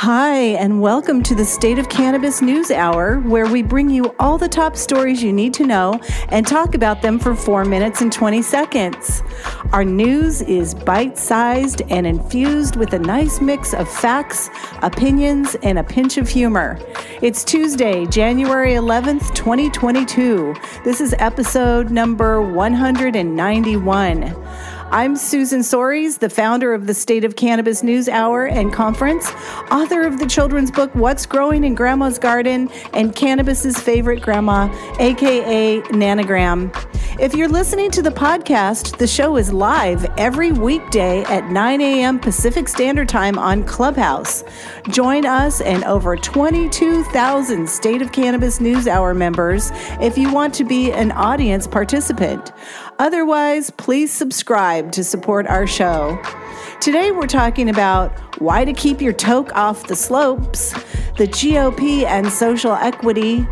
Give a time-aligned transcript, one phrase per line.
[0.00, 4.36] Hi, and welcome to the State of Cannabis News Hour, where we bring you all
[4.36, 5.98] the top stories you need to know
[6.28, 9.22] and talk about them for 4 minutes and 20 seconds.
[9.72, 14.50] Our news is bite sized and infused with a nice mix of facts,
[14.82, 16.78] opinions, and a pinch of humor.
[17.22, 20.54] It's Tuesday, January 11th, 2022.
[20.84, 24.36] This is episode number 191.
[24.90, 29.28] I'm Susan Soares, the founder of the State of Cannabis News Hour and Conference,
[29.72, 34.68] author of the children's book What's Growing in Grandma's Garden and Cannabis's Favorite Grandma,
[35.00, 36.72] aka Nanogram.
[37.18, 42.20] If you're listening to the podcast, the show is live every weekday at 9 a.m.
[42.20, 44.44] Pacific Standard Time on Clubhouse.
[44.90, 50.64] Join us and over 22,000 State of Cannabis News Hour members if you want to
[50.64, 52.52] be an audience participant.
[52.98, 56.18] Otherwise, please subscribe to support our show.
[56.80, 60.72] Today, we're talking about why to keep your toke off the slopes,
[61.18, 63.46] the GOP and social equity,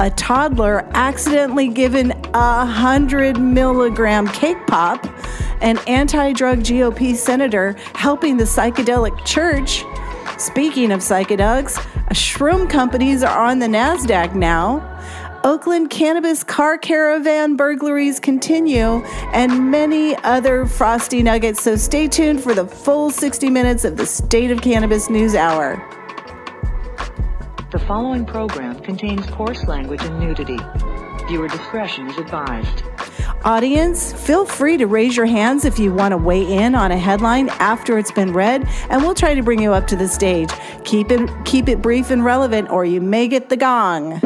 [0.00, 5.06] a toddler accidentally given a 100 milligram cake pop,
[5.60, 9.84] an anti drug GOP senator helping the psychedelic church.
[10.38, 11.74] Speaking of psychedelics,
[12.12, 14.97] shroom companies are on the NASDAQ now.
[15.44, 21.62] Oakland cannabis car caravan burglaries continue, and many other frosty nuggets.
[21.62, 25.76] So stay tuned for the full 60 minutes of the State of Cannabis News Hour.
[27.70, 30.58] The following program contains coarse language and nudity.
[31.28, 32.82] Viewer discretion is advised.
[33.44, 36.98] Audience, feel free to raise your hands if you want to weigh in on a
[36.98, 40.50] headline after it's been read, and we'll try to bring you up to the stage.
[40.84, 44.20] Keep it keep it brief and relevant, or you may get the gong.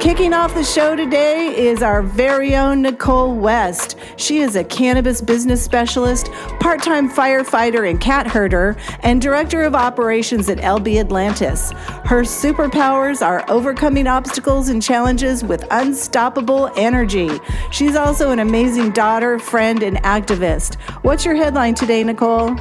[0.00, 3.98] Kicking off the show today is our very own Nichole West.
[4.16, 9.74] She is a cannabis business specialist, part time firefighter and cat herder, and director of
[9.74, 11.72] operations at LB Atlantis.
[12.06, 17.38] Her superpowers are overcoming obstacles and challenges with unstoppable energy.
[17.70, 20.76] She's also an amazing daughter, friend, and activist.
[21.02, 22.56] What's your headline today, Nichole?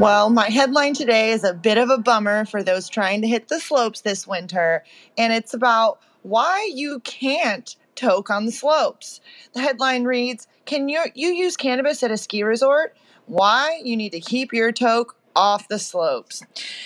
[0.00, 3.46] Well, my headline today is a bit of a bummer for those trying to hit
[3.46, 4.82] the slopes this winter,
[5.16, 9.20] and it's about why you can't toke on the slopes.
[9.52, 12.96] The headline reads Can you, you use cannabis at a ski resort?
[13.26, 16.42] Why you need to keep your toke off the slopes.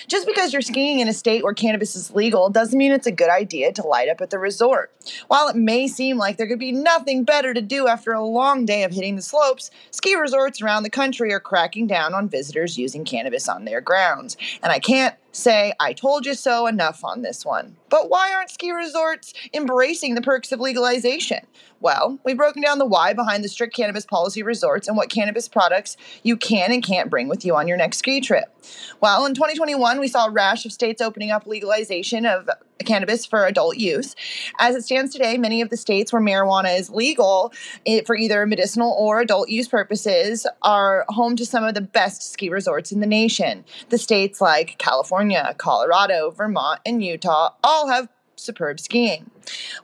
[0.07, 3.11] Just because you're skiing in a state where cannabis is legal doesn't mean it's a
[3.11, 4.91] good idea to light up at the resort.
[5.27, 8.65] While it may seem like there could be nothing better to do after a long
[8.65, 12.77] day of hitting the slopes, ski resorts around the country are cracking down on visitors
[12.77, 14.37] using cannabis on their grounds.
[14.61, 17.75] And I can't say I told you so enough on this one.
[17.89, 21.45] But why aren't ski resorts embracing the perks of legalization?
[21.79, 25.47] Well, we've broken down the why behind the strict cannabis policy resorts and what cannabis
[25.47, 28.53] products you can and can't bring with you on your next ski trip.
[29.01, 32.49] Well, in 2021, we saw a rash of states opening up legalization of
[32.85, 34.15] cannabis for adult use.
[34.59, 37.53] As it stands today, many of the states where marijuana is legal
[37.85, 42.23] eh, for either medicinal or adult use purposes are home to some of the best
[42.23, 43.65] ski resorts in the nation.
[43.89, 49.29] The states like California, Colorado, Vermont, and Utah all have superb skiing.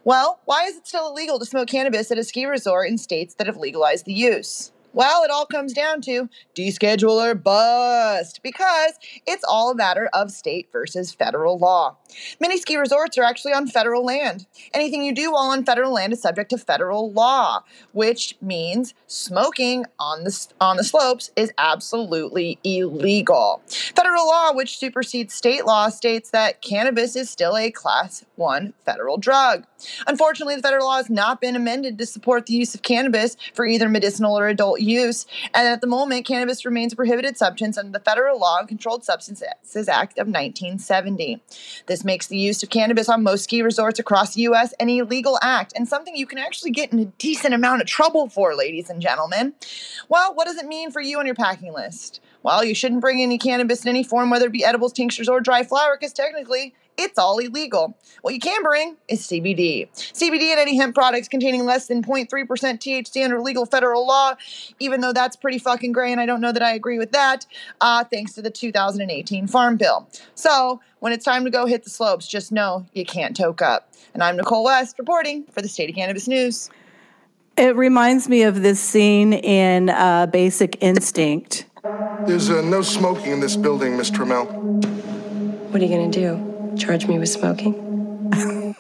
[0.04, 3.36] Well, why is it still illegal to smoke cannabis at a ski resort in states
[3.36, 4.72] that have legalized the use?
[4.96, 8.94] Well, it all comes down to deschedule or bust because
[9.28, 11.98] it's all a matter of state versus federal law.
[12.40, 14.48] Many ski resorts are actually on federal land.
[14.74, 19.84] Anything you do while on federal land is subject to federal law, which means smoking
[20.00, 23.62] on the on the slopes is absolutely illegal.
[23.68, 29.18] Federal law, which supersedes state law, states that cannabis is still a class 1 federal
[29.18, 29.66] drug.
[30.08, 33.66] Unfortunately, the federal law has not been amended to support the use of cannabis for
[33.66, 37.92] either medicinal or adult use, and at the moment, cannabis remains a prohibited substance under
[37.92, 41.42] the Federal Law and Controlled Substances Act of 1970.
[41.88, 44.74] This makes the use of cannabis on most ski resorts across the U.S.
[44.80, 48.30] an illegal act and something you can actually get in a decent amount of trouble
[48.30, 49.54] for, ladies and gentlemen.
[50.10, 52.20] Well, what does it mean for you on your packing list?
[52.44, 55.42] Well, you shouldn't bring any cannabis in any form, whether it be edibles, tinctures, or
[55.42, 57.98] dry flower, because technically it's all illegal.
[58.22, 59.90] What you can bring is CBD.
[59.94, 64.36] CBD and any hemp products containing less than 0.3% THC under legal federal law,
[64.80, 67.46] even though that's pretty fucking gray, and I don't know that I agree with that,
[67.82, 70.08] uh, thanks to the 2018 Farm Bill.
[70.36, 73.92] So when it's time to go hit the slopes, just know you can't toke up.
[74.14, 76.70] And I'm Nichole West reporting for the State of Cannabis News.
[77.58, 81.66] It reminds me of this scene in uh, Basic Instinct.
[82.26, 84.46] There's uh, no smoking in this building, Miss Trammell.
[85.72, 86.55] What are you going to do?
[86.78, 88.32] Charge me with smoking?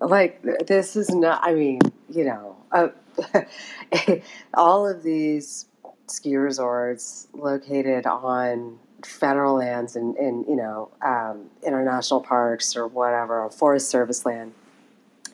[0.00, 2.88] like this is not i mean you know uh,
[4.54, 5.66] all of these
[6.06, 13.42] ski resorts located on federal lands and, and you know um, international parks or whatever
[13.42, 14.52] or forest service land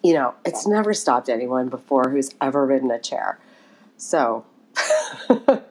[0.03, 3.39] you know it's never stopped anyone before who's ever ridden a chair
[3.97, 4.45] so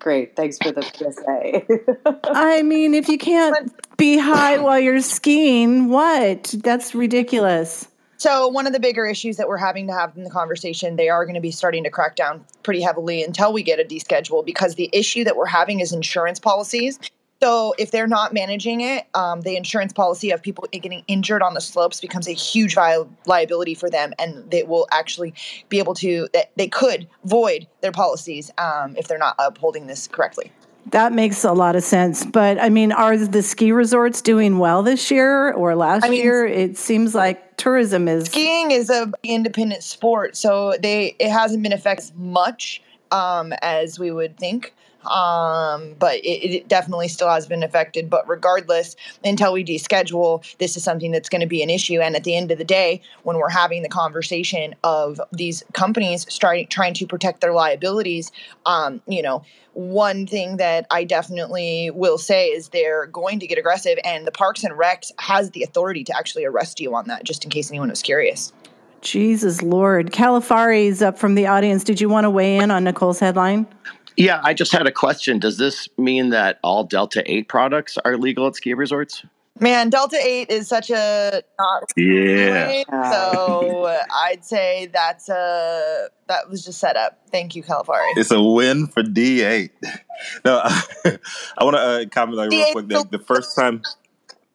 [0.00, 5.88] great thanks for the psa I mean, if you can't be high while you're skiing,
[5.88, 6.54] what?
[6.62, 7.86] That's ridiculous.
[8.16, 11.08] So one of the bigger issues that we're having to have in the conversation, they
[11.08, 14.44] are going to be starting to crack down pretty heavily until we get a deschedule
[14.44, 16.98] because the issue that we're having is insurance policies.
[17.42, 21.54] So if they're not managing it, um, the insurance policy of people getting injured on
[21.54, 25.32] the slopes becomes a huge vi- liability for them, and they will actually
[25.68, 26.28] be able to.
[26.34, 30.52] That they could void their policies um, if they're not upholding this correctly.
[30.90, 32.24] That makes a lot of sense.
[32.24, 36.22] But I mean, are the ski resorts doing well this year or last I mean,
[36.22, 36.44] year?
[36.44, 38.26] It seems like tourism is.
[38.26, 43.98] skiing is a independent sport, so they it hasn't been affected as much um, as
[43.98, 44.74] we would think.
[45.06, 48.10] Um, but it, it definitely still has been affected.
[48.10, 52.00] But regardless, until we deschedule, this is something that's going to be an issue.
[52.00, 56.26] And at the end of the day, when we're having the conversation of these companies
[56.28, 58.30] starting trying to protect their liabilities,
[58.66, 59.42] um, you know,
[59.72, 64.32] one thing that I definitely will say is they're going to get aggressive, and the
[64.32, 67.24] Parks and Recs has the authority to actually arrest you on that.
[67.24, 68.52] Just in case anyone was curious.
[69.00, 70.10] Jesus Lord.
[70.12, 71.84] Califari's up from the audience.
[71.84, 73.66] Did you want to weigh in on Nichole's headline?
[74.16, 75.38] Yeah, I just had a question.
[75.38, 79.24] Does this mean that all Delta 8 products are legal at ski resorts?
[79.58, 82.66] Man, Delta 8 is such a not Yeah.
[82.66, 87.20] point, so I'd say that's a that was just set up.
[87.30, 88.08] Thank you, Califari.
[88.16, 89.70] It's a win for D8.
[90.44, 92.88] No, I want to uh, comment like real D8 quick.
[92.88, 93.80] The, the first time,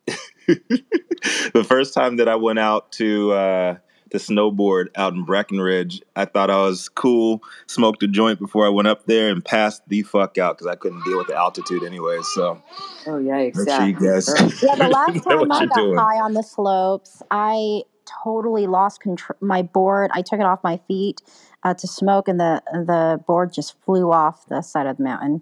[0.47, 3.75] the first time that I went out to uh,
[4.17, 7.41] to snowboard out in Breckenridge, I thought I was cool.
[7.67, 10.75] Smoked a joint before I went up there and passed the fuck out because I
[10.75, 12.19] couldn't deal with the altitude anyway.
[12.33, 12.61] So
[13.07, 14.27] oh yeah make sure exactly you guys
[14.63, 15.97] Yeah, the last time I got doing.
[15.97, 17.83] high on the slopes, I
[18.23, 19.37] totally lost control.
[19.41, 21.21] My board, I took it off my feet
[21.63, 25.41] uh, to smoke, and the the board just flew off the side of the mountain.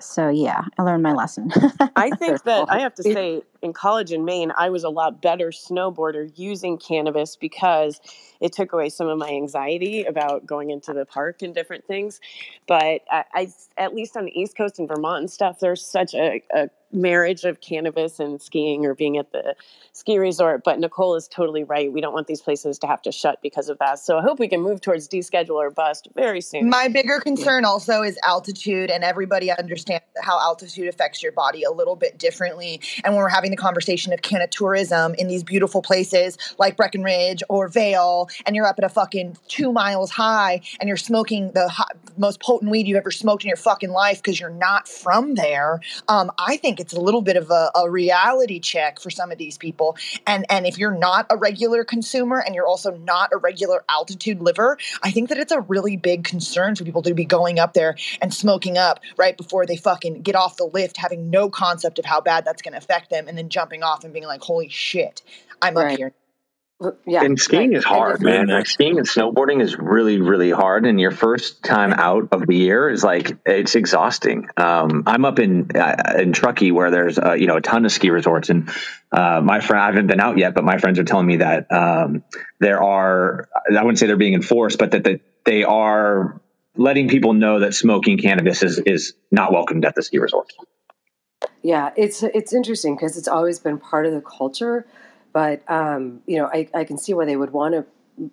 [0.00, 1.50] So yeah, I learned my lesson.
[1.96, 5.22] I think that I have to say, in college in Maine, I was a lot
[5.22, 8.00] better snowboarder using cannabis because
[8.40, 12.20] it took away some of my anxiety about going into the park and different things.
[12.66, 16.14] But I, I at least on the East Coast in Vermont and stuff, there's such
[16.14, 19.54] a, a marriage of cannabis and skiing or being at the
[19.92, 20.62] ski resort.
[20.64, 21.92] But Nichole is totally right.
[21.92, 23.98] We don't want these places to have to shut because of that.
[23.98, 26.68] So I hope we can move towards deschedule or bust very soon.
[26.68, 31.70] My bigger concern also is altitude, and everybody understands how altitude affects your body a
[31.70, 32.80] little bit differently.
[33.04, 37.42] And when we're having the conversation of canna tourism in these beautiful places like Breckenridge
[37.48, 41.68] or Vail, and you're up at a fucking two miles high and you're smoking the
[41.68, 45.34] hot, most potent weed you've ever smoked in your fucking life because you're not from
[45.34, 49.30] there, um, I think it's a little bit of a, a reality check for some
[49.30, 49.96] of these people.
[50.26, 54.40] And and if you're not a regular consumer and you're also not a regular altitude
[54.40, 57.74] liver, I think that it's a really big concern for people to be going up
[57.74, 61.98] there and smoking up right before they fucking get off the lift, having no concept
[61.98, 64.40] of how bad that's going to affect them, and then jumping off and being like,
[64.40, 65.22] "Holy shit,
[65.60, 66.12] I'm up here."
[67.06, 68.48] yeah And skiing right is hard, man.
[68.48, 70.84] Like skiing and snowboarding is really, really hard.
[70.84, 74.48] And your first time out of the year is like it's exhausting.
[74.56, 77.92] Um, I'm up in uh, in Truckee where there's uh, you know a ton of
[77.92, 78.70] ski resorts, and
[79.12, 81.70] uh, my friend I haven't been out yet, but my friends are telling me that
[81.72, 82.24] um,
[82.58, 86.40] there are I wouldn't say they're being enforced, but that, that they are
[86.76, 90.56] letting people know that smoking cannabis is is not welcomed at the ski resorts.
[91.62, 94.86] Yeah, it's it's interesting because it's always been part of the culture,
[95.32, 97.84] but um, you know, I, I can see why they would want to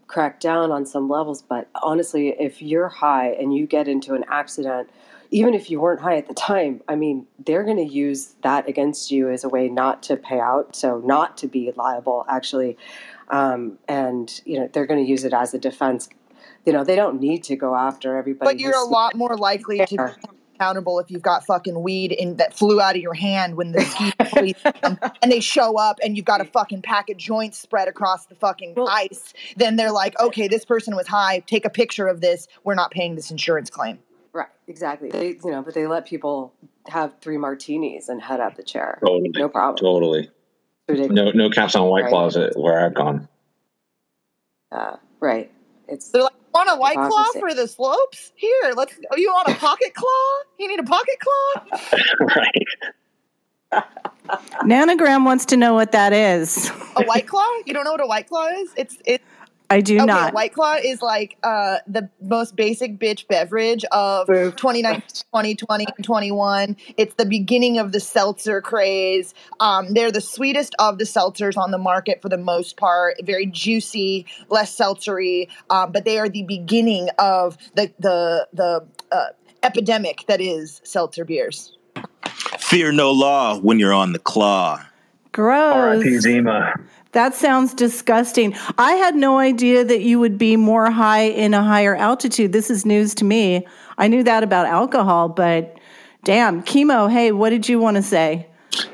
[0.07, 1.41] crack down on some levels.
[1.41, 4.89] But honestly, if you're high and you get into an accident,
[5.31, 8.67] even if you weren't high at the time, I mean, they're going to use that
[8.67, 12.77] against you as a way not to pay out, so not to be liable actually,
[13.29, 16.09] um, and you know, they're going to use it as a defense.
[16.65, 18.55] You know, they don't need to go after everybody.
[18.55, 20.17] But you're a lot more likely to there.
[20.59, 23.81] Accountable if you've got fucking weed in that flew out of your hand when the
[23.81, 27.57] ski police come and they show up and you've got a fucking pack of joints
[27.57, 29.33] spread across the fucking ice.
[29.55, 31.39] Then they're like, okay, this person was high.
[31.47, 32.47] Take a picture of this.
[32.63, 33.99] We're not paying this insurance claim.
[34.33, 35.09] Right, exactly.
[35.09, 36.53] They, you know, but they let people
[36.87, 38.99] have three martinis and head out the chair.
[39.01, 39.29] Totally.
[39.29, 39.77] No problem.
[39.77, 40.29] Totally.
[40.89, 42.09] No, no caps on white Right.
[42.09, 43.27] claws where I've gone.
[44.71, 45.51] Uh, right.
[45.87, 47.39] It's They're like, want a white claw Hypocrisy.
[47.39, 48.31] for the slopes?
[48.35, 48.93] Here, let's.
[49.11, 50.09] Oh, you want a pocket claw?
[50.57, 51.79] You need a pocket claw?
[52.35, 52.67] right.
[54.63, 56.69] Nanogram wants to know what that is.
[56.95, 57.47] A white claw?
[57.65, 58.71] You don't know what a white claw is?
[58.75, 59.23] It's it's
[59.71, 60.31] I do okay, not.
[60.31, 66.05] A white claw is like uh, the most basic bitch beverage of 2019, 2020, and
[66.05, 66.77] 21.
[66.97, 69.35] It's the beginning of the seltzer craze.
[69.59, 73.17] Um, they're the sweetest of the seltzers on the market for the most part.
[73.23, 79.27] Very juicy, less seltzery, um, but they are the beginning of the the the uh,
[79.61, 81.77] epidemic that is seltzer beers.
[82.57, 84.83] Fear no law when you're on the claw.
[85.31, 85.75] Gross.
[85.75, 86.19] R.I.P.
[86.19, 86.73] Zima.
[87.13, 88.55] That sounds disgusting.
[88.77, 92.53] I had no idea that you would be more high in a higher altitude.
[92.53, 93.65] This is news to me.
[93.97, 95.77] I knew that about alcohol, but
[96.23, 97.11] damn, chemo.
[97.11, 98.45] Hey, what did you want to say?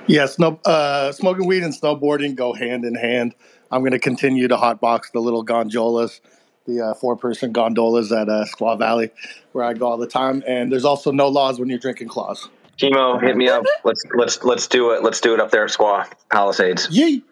[0.07, 3.35] Yeah, snow, uh, smoking weed and snowboarding go hand in hand.
[3.69, 6.21] I'm going to continue to hotbox the little gondolas,
[6.65, 9.11] the uh, four-person gondolas at uh, Squaw Valley,
[9.51, 10.41] where I go all the time.
[10.47, 12.47] And there's also no laws when you're drinking claws.
[12.77, 13.63] Chemo, hit me up.
[13.83, 15.03] Let's let's let's do it.
[15.03, 16.87] Let's do it up there at Squaw Palisades.
[16.89, 17.23] Yee.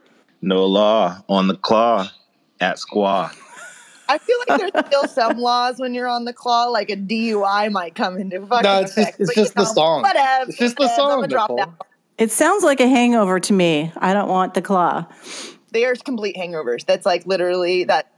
[0.43, 2.09] No law on the claw
[2.59, 3.33] at squaw.
[4.09, 7.71] I feel like there's still some laws when you're on the claw, like a DUI
[7.71, 10.01] might come into fucking No, it's just it's but, just the know, song.
[10.01, 10.50] Whatever.
[10.50, 11.57] It's just the whatevs, song, I'ma drop Nichole.
[11.59, 11.69] that.
[12.17, 13.93] It sounds like a hangover to me.
[13.95, 15.05] I don't want the claw.
[15.71, 16.85] They are complete hangovers.
[16.85, 18.12] That's like literally that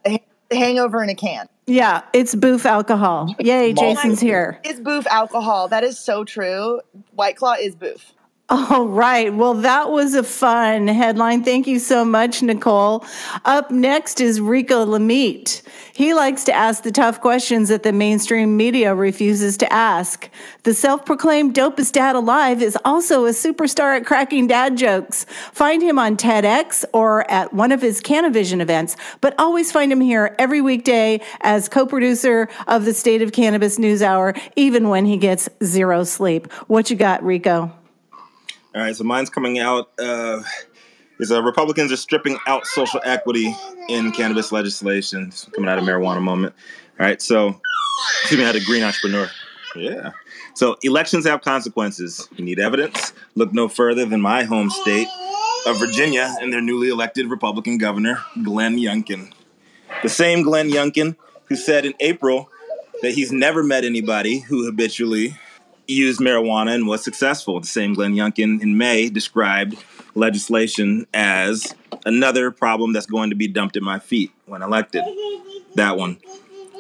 [0.50, 1.48] hangover in a can.
[1.68, 3.36] Yeah, it's boof alcohol.
[3.40, 4.60] Yay, Jason's here.
[4.64, 5.68] It's boof alcohol?
[5.68, 6.82] That is so true.
[7.12, 8.15] White Claw is boof.
[8.48, 9.34] All right.
[9.34, 11.44] Well, that was a fun headline.
[11.44, 13.04] Thank you so much, Nichole.
[13.44, 15.64] Up next is Rico Lamitte.
[15.94, 20.30] He likes to ask the tough questions that the mainstream media refuses to ask.
[20.62, 25.26] The self proclaimed dopest dad alive is also a superstar at cracking dad jokes.
[25.52, 30.02] Find him on TEDx or at one of his Canavision events, but always find him
[30.02, 35.06] here every weekday as co producer of the State of Cannabis News Hour, even when
[35.06, 36.52] he gets zero sleep.
[36.68, 37.74] What you got, Rico?
[38.76, 39.90] All right, so mine's coming out.
[39.98, 40.42] Uh,
[41.18, 43.56] is uh, Republicans are stripping out social equity
[43.88, 45.28] in cannabis legislation.
[45.28, 46.54] It's coming out of marijuana moment.
[47.00, 47.62] All right, so
[48.20, 49.30] excuse me, I had a green entrepreneur.
[49.78, 50.12] Yeah.
[50.56, 52.28] So elections have consequences.
[52.36, 53.14] You need evidence.
[53.36, 55.08] Look no further than my home state
[55.66, 59.32] of Virginia and their newly elected Republican governor, Glenn Youngkin.
[60.04, 61.16] The same Glenn Youngkin
[61.46, 62.50] who said in April
[63.02, 65.38] that he's never met anybody who habitually
[65.88, 67.60] used marijuana and was successful.
[67.60, 69.84] The same Glenn Youngkin in May described
[70.16, 71.74] legislation as
[72.06, 75.04] another problem that's going to be dumped at my feet when elected.
[75.76, 76.18] That one.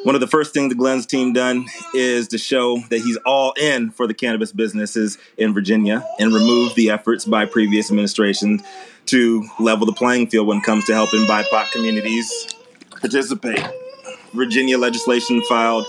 [0.04, 3.54] One of the first things the Glenn's team done is to show that he's all
[3.54, 8.62] in for the cannabis businesses in Virginia and remove the efforts by previous administrations
[9.08, 12.54] to level the playing field when it comes to helping BIPOC communities
[12.92, 13.66] participate.
[14.34, 15.88] Virginia legislation filed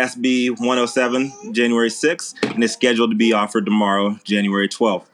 [0.00, 5.04] SB 107 January 6th and is scheduled to be offered tomorrow, January 12th.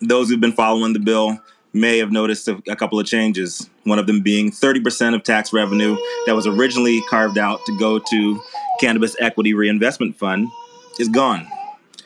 [0.00, 1.40] Those who've been following the bill
[1.72, 3.68] may have noticed a, a couple of changes.
[3.84, 7.98] One of them being 30% of tax revenue that was originally carved out to go
[7.98, 8.40] to
[8.80, 10.48] Cannabis Equity Reinvestment Fund
[11.00, 11.48] is gone.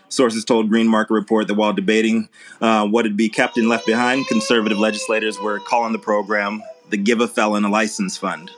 [0.08, 2.28] Sources told Green Market Report that while debating
[2.62, 6.96] uh, what would be kept and left behind, conservative legislators were calling the program the
[6.96, 8.50] Give a Felon a License Fund.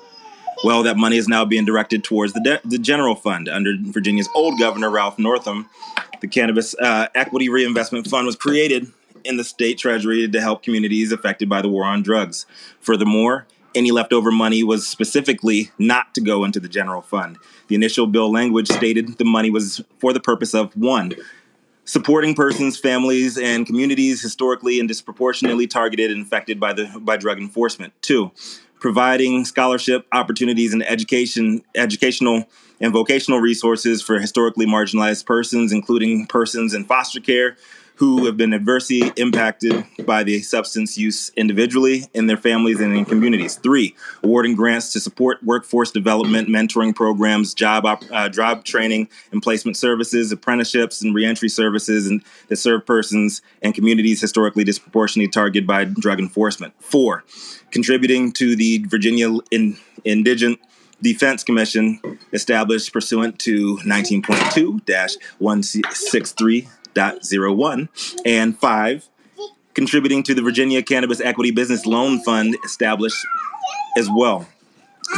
[0.64, 4.28] Well, that money is now being directed towards the, de- the general fund under Virginia's
[4.34, 5.68] old governor, Ralph Northam.
[6.20, 8.90] The Cannabis uh, Equity Reinvestment Fund was created
[9.24, 12.46] in the state treasury to help communities affected by the war on drugs.
[12.80, 17.36] Furthermore, any leftover money was specifically not to go into the general fund.
[17.68, 21.12] The initial bill language stated the money was for the purpose of one,
[21.84, 27.38] supporting persons, families, and communities historically and disproportionately targeted and affected by the by drug
[27.38, 27.92] enforcement.
[28.00, 28.32] Two,
[28.78, 32.44] providing scholarship opportunities and education, educational
[32.80, 37.56] and vocational resources for historically marginalized persons, including persons in foster care
[37.96, 43.04] who have been adversely impacted by the substance use individually, in their families, and in
[43.04, 43.56] communities.
[43.56, 49.42] Three, awarding grants to support workforce development, mentoring programs, job op- uh, job training and
[49.42, 55.66] placement services, apprenticeships, and reentry services, and that serve persons and communities historically disproportionately targeted
[55.66, 56.74] by drug enforcement.
[56.78, 57.24] Four,
[57.70, 60.60] contributing to the Virginia in, Indigent
[61.02, 62.00] Defense Commission
[62.32, 63.78] established pursuant to
[66.96, 69.08] 19.2-163.01 and 5
[69.74, 73.24] contributing to the Virginia Cannabis Equity Business Loan Fund established
[73.98, 74.46] as well.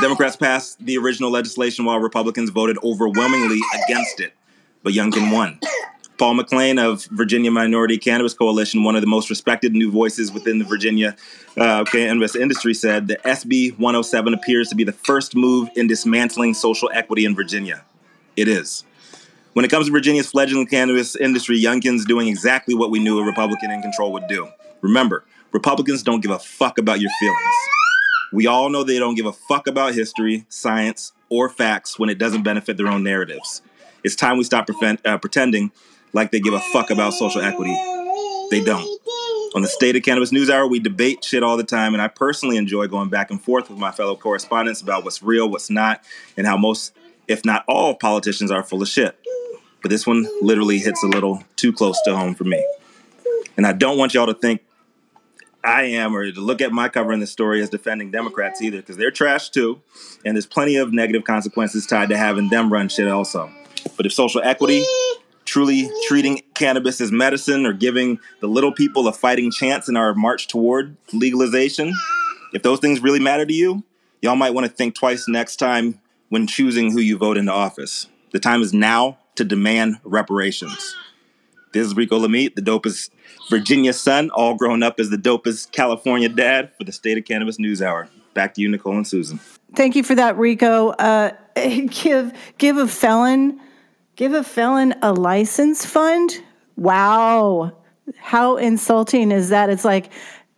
[0.01, 4.35] Democrats passed the original legislation while Republicans voted overwhelmingly against it,
[4.83, 5.59] but Youngkin won.
[6.19, 10.59] Paul McLean of Virginia Minority Cannabis Coalition, one of the most respected new voices within
[10.59, 11.15] the Virginia
[11.57, 16.55] uh, cannabis industry, said that SB 107 appears to be the first move in dismantling
[16.55, 17.85] social equity in Virginia.
[18.37, 18.85] It is.
[19.59, 23.25] When it comes to Virginia's fledgling cannabis industry, Youngkin's doing exactly what we knew a
[23.25, 24.47] Republican in control would do.
[24.83, 27.57] Remember, Republicans don't give a fuck about your feelings.
[28.33, 32.19] We all know they don't give a fuck about history, science, or facts when it
[32.19, 33.61] doesn't benefit their own narratives.
[34.05, 35.73] It's time we stop prevent, uh, pretending
[36.13, 37.75] like they give a fuck about social equity.
[38.53, 38.87] They don't.
[39.57, 42.07] On the State of Cannabis News Hour, we debate shit all the time, and I
[42.07, 46.05] personally enjoy going back and forth with my fellow correspondents about what's real, what's not,
[46.37, 46.95] and how most,
[47.27, 49.19] if not all, politicians are full of shit.
[49.83, 52.67] But this one literally hits a little too close to home for me.
[53.57, 54.63] And I don't want y'all to think
[55.65, 58.97] I am or to look at my cover in story as defending Democrats either, because
[58.97, 59.81] they're trash too,
[60.25, 63.51] and there's plenty of negative consequences tied to having them run shit also.
[63.97, 64.85] But if social equity,
[65.45, 70.15] truly treating cannabis as medicine, or giving the little people a fighting chance in our
[70.15, 71.93] march toward legalization,
[72.53, 73.83] if those things really matter to you,
[74.23, 78.07] y'all might want to think twice next time when choosing who you vote into office.
[78.33, 80.97] The time is now to demand reparations.
[81.73, 83.11] This is Rico Lamitte, the dopest
[83.49, 87.57] Virginia son, all grown up as the dopest California dad for the State of Cannabis
[87.57, 88.09] News Hour.
[88.35, 89.39] Back to you, Nichole and Susan.
[89.77, 90.89] Thank you for that, Rico.
[90.89, 93.61] Uh, give give a felon
[94.17, 96.43] give a felon a license fund.
[96.77, 97.77] Wow,
[98.17, 99.71] how insulting is that?
[99.71, 100.11] It's like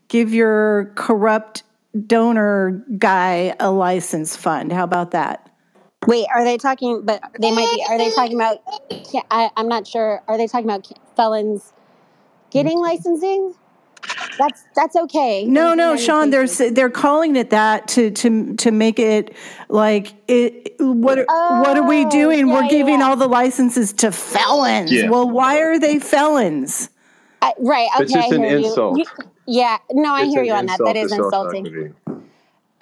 [0.09, 1.65] give your corrupt
[2.07, 4.73] donor guy a license fund.
[4.73, 5.51] How about that?
[6.07, 7.03] Wait, are they talking?
[7.05, 7.85] But they might be.
[7.89, 8.59] Are they talking about?
[9.31, 10.23] I, I'm not sure.
[10.29, 11.73] Are they talking about felons
[12.51, 12.83] getting mm.
[12.83, 13.55] licensing?
[14.39, 15.45] That's that's okay.
[15.45, 16.31] No, in no, many Sean.
[16.31, 16.61] They're cases.
[16.63, 19.35] s- they're calling it that to to to make it
[19.69, 20.75] like it.
[20.81, 21.27] What are-
[21.61, 22.49] what are we Oh, doing?
[22.51, 23.09] We're yeah, giving yeah.
[23.11, 24.91] all the licenses to felons.
[24.91, 25.11] Yeah.
[25.11, 26.89] Well, why are they felons?
[27.43, 27.89] I, right.
[27.97, 28.05] Okay.
[28.05, 28.67] It's just I an hear you.
[28.69, 28.99] insult.
[28.99, 29.05] You-
[29.47, 29.77] Yeah.
[29.93, 30.73] No, I It's hear an you on that.
[30.81, 31.67] insult That to is social insulting.
[31.67, 31.95] equity.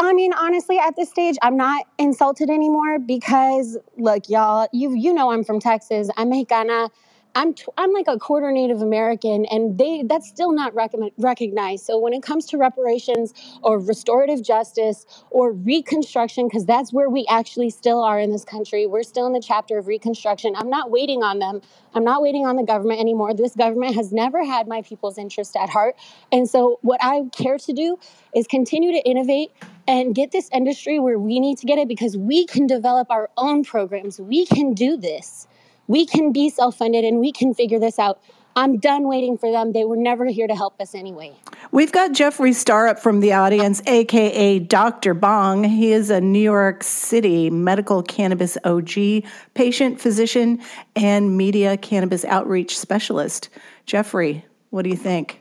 [0.08, 5.12] I mean, honestly, at this stage, I'm not insulted anymore because, look, y'all, you you
[5.12, 6.08] know I'm from Texas.
[6.16, 6.88] I'm Mexicana.
[7.34, 10.74] I'm I'm like a quarter Native American, and they that's still not
[11.18, 11.86] recognized.
[11.86, 17.26] So when it comes to reparations or restorative justice or reconstruction, because that's where we
[17.30, 20.54] actually still are in this country, we're still in the chapter of reconstruction.
[20.56, 21.62] I'm not waiting on them.
[21.94, 23.34] I'm not waiting on the government anymore.
[23.34, 25.96] This government has never had my people's interest at heart,
[26.32, 27.98] and so what I care to do
[28.34, 29.52] is continue to innovate
[29.88, 33.30] and get this industry where we need to get it because we can develop our
[33.38, 34.20] own programs.
[34.20, 35.47] We can do this.
[35.88, 38.20] We can be self funded and we can figure this out.
[38.54, 39.72] I'm done waiting for them.
[39.72, 41.32] They were never here to help us anyway.
[41.70, 45.14] We've got Jeffrey Starrup from the audience, aka Dr.
[45.14, 45.64] Bong.
[45.64, 49.24] He is a New York City medical cannabis OG,
[49.54, 50.60] patient, physician,
[50.94, 53.48] and media cannabis outreach specialist.
[53.86, 55.40] Jeffrey, what do you think?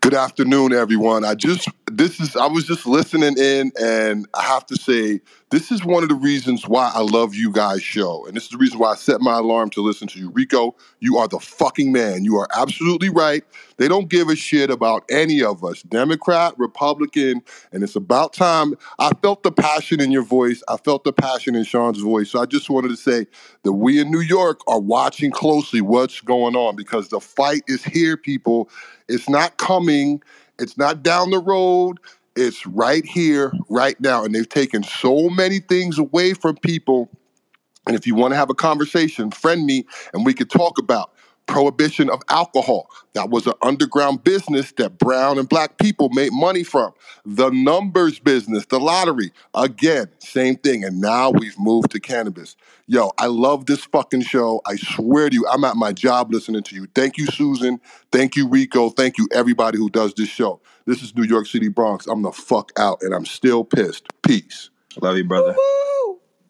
[0.00, 1.24] Good afternoon, everyone.
[1.24, 5.20] I just this is I was just listening in, and I have to say
[5.54, 8.48] this is one of the reasons why I love you guys' show, and this is
[8.48, 10.74] the reason why I set my alarm to listen to you, Rico.
[10.98, 12.24] You are the fucking man.
[12.24, 13.44] You are absolutely right.
[13.76, 17.40] They don't give a shit about any of us, Democrat, Republican,
[17.70, 18.74] and it's about time.
[18.98, 20.60] I felt the passion in your voice.
[20.66, 22.30] I felt the passion in Sean's voice.
[22.32, 23.24] So I just wanted to say
[23.62, 27.84] that we in New York are watching closely what's going on because the fight is
[27.84, 28.68] here, people.
[29.08, 30.20] It's not coming.
[30.58, 31.98] It's not down the road.
[32.36, 34.24] It's right here, right now.
[34.24, 37.10] And they've taken so many things away from people.
[37.86, 41.12] And if you want to have a conversation, friend me and we could talk about
[41.46, 42.88] prohibition of alcohol.
[43.12, 46.92] That was an underground business that brown and black people made money from.
[47.24, 50.84] The numbers business, the lottery, again, same thing.
[50.84, 52.56] And now we've moved to cannabis.
[52.86, 54.60] Yo, I love this fucking show.
[54.66, 56.86] I swear to you, I'm at my job listening to you.
[56.94, 57.80] Thank you, Susan.
[58.10, 58.90] Thank you, Rico.
[58.90, 60.60] Thank you, everybody who does this show.
[60.86, 62.06] This is New York City Bronx.
[62.06, 64.06] I'm the fuck out and I'm still pissed.
[64.22, 64.68] Peace.
[65.00, 65.56] Love you, brother.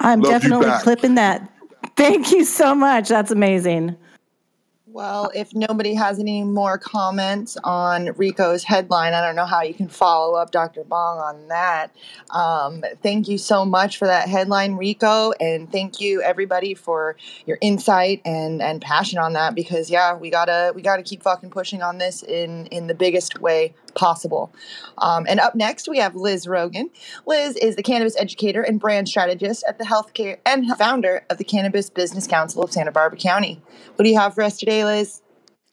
[0.01, 1.51] I'm Love definitely clipping that.
[1.97, 3.09] Thank you so much.
[3.09, 3.97] That's amazing.
[4.87, 9.75] Well, if nobody has any more comments on Rico's headline, I don't know how you
[9.75, 10.85] can follow up Dr.
[10.85, 11.89] Bong on that.
[12.31, 17.59] Um, thank you so much for that headline, Rico, and thank you everybody for your
[17.61, 19.57] insight and and passion on that.
[19.57, 23.41] Because yeah, we gotta we gotta keep fucking pushing on this in in the biggest
[23.41, 24.53] way possible.
[24.99, 26.91] Um, and up next, we have Liz Rogan.
[27.27, 31.45] Liz is the cannabis educator and brand strategist at the healthcare and founder of the
[31.45, 33.61] Cannabis Business Council of Santa Barbara County.
[33.97, 35.24] What do you have for us today, Liz?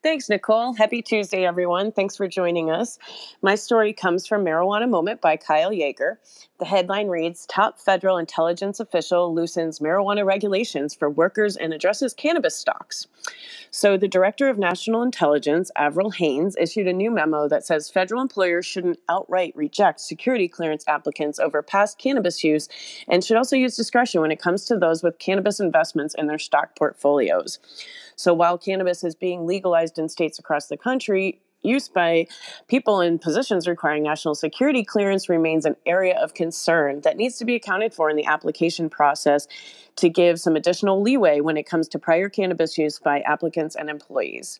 [0.01, 0.77] Thanks, Nichole.
[0.77, 1.91] Happy Tuesday, everyone.
[1.91, 2.97] Thanks for joining us.
[3.41, 6.19] My story comes from Marijuana Moment by Kyle Jaeger.
[6.57, 12.55] The headline reads Top federal intelligence official loosens marijuana regulations for workers and addresses cannabis
[12.55, 13.07] stocks.
[13.71, 18.21] So, the director of national intelligence, Avril Haines, issued a new memo that says federal
[18.21, 22.69] employers shouldn't outright reject security clearance applicants over past cannabis use
[23.07, 26.39] and should also use discretion when it comes to those with cannabis investments in their
[26.39, 27.59] stock portfolios.
[28.21, 32.27] So while cannabis is being legalized in states across the country, use by
[32.67, 37.45] people in positions requiring national security clearance remains an area of concern that needs to
[37.45, 39.47] be accounted for in the application process
[39.95, 43.89] to give some additional leeway when it comes to prior cannabis use by applicants and
[43.89, 44.59] employees.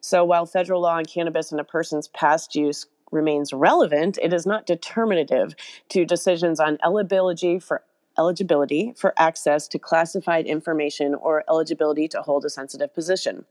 [0.00, 4.46] So while federal law on cannabis and a person's past use remains relevant, it is
[4.46, 5.54] not determinative
[5.90, 7.82] to decisions on eligibility for
[8.18, 13.44] eligibility for access to classified information or eligibility to hold a sensitive position.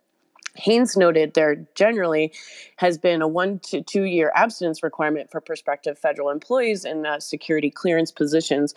[0.56, 2.34] Haines noted there generally
[2.78, 7.20] has been a one to two year abstinence requirement for prospective federal employees in uh,
[7.20, 8.74] security clearance positions,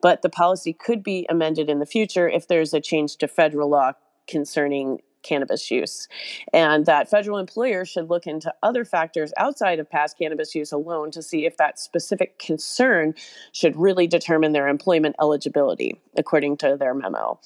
[0.00, 3.68] but the policy could be amended in the future if there's a change to federal
[3.68, 3.92] law
[4.26, 6.08] concerning cannabis use,
[6.52, 11.10] and that federal employers should look into other factors outside of past cannabis use alone
[11.10, 13.14] to see if that specific concern
[13.52, 17.38] should really determine their employment eligibility, according to their memo.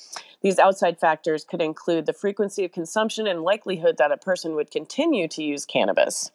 [0.43, 4.71] These outside factors could include the frequency of consumption and likelihood that a person would
[4.71, 6.31] continue to use cannabis.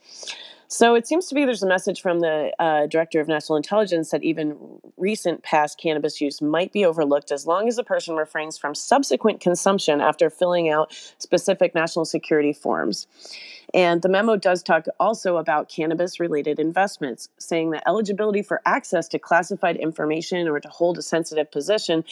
[0.71, 4.11] So it seems to be there's a message from the uh, director of national intelligence
[4.11, 4.55] that even
[4.97, 9.41] recent past cannabis use might be overlooked as long as the person refrains from subsequent
[9.41, 13.07] consumption after filling out specific national security forms.
[13.73, 19.07] And the memo does talk also about cannabis related investments, saying that eligibility for access
[19.09, 22.03] to classified information or to hold a sensitive position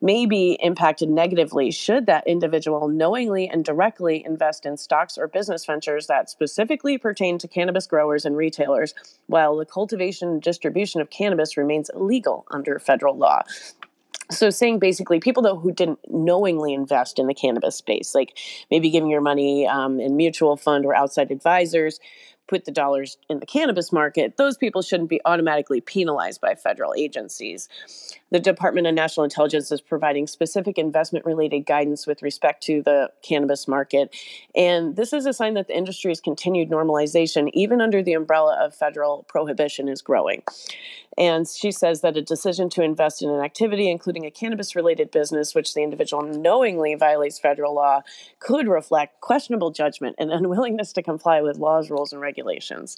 [0.00, 5.64] may be impacted negatively should that individual knowingly and directly invest in stocks or business
[5.64, 8.94] ventures that specifically pertain to cannabis growers and retailers,
[9.28, 13.40] while the cultivation and distribution of cannabis remains illegal under federal law.
[14.30, 18.38] So saying basically people though who didn't knowingly invest in the cannabis space like
[18.70, 22.00] maybe giving your money um, in mutual fund or outside advisors
[22.46, 26.94] put the dollars in the cannabis market, those people shouldn't be automatically penalized by federal
[26.94, 27.68] agencies.
[28.30, 33.10] The Department of National Intelligence is providing specific investment related guidance with respect to the
[33.22, 34.14] cannabis market.
[34.54, 38.74] And this is a sign that the industry's continued normalization, even under the umbrella of
[38.74, 40.42] federal prohibition, is growing.
[41.16, 45.10] And she says that a decision to invest in an activity, including a cannabis related
[45.10, 48.02] business, which the individual knowingly violates federal law,
[48.40, 52.96] could reflect questionable judgment and unwillingness to comply with laws, rules, and regulations.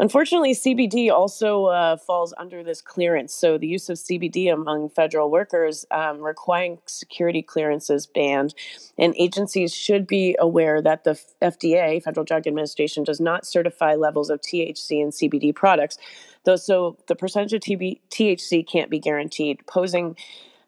[0.00, 3.34] Unfortunately, CBD also uh, falls under this clearance.
[3.34, 8.54] So, the use of CBD among federal workers um, requiring security clearance is banned.
[8.96, 14.30] And agencies should be aware that the FDA, Federal Drug Administration, does not certify levels
[14.30, 15.98] of THC in CBD products.
[16.48, 20.16] Though, so the percentage of TB, THC can't be guaranteed, posing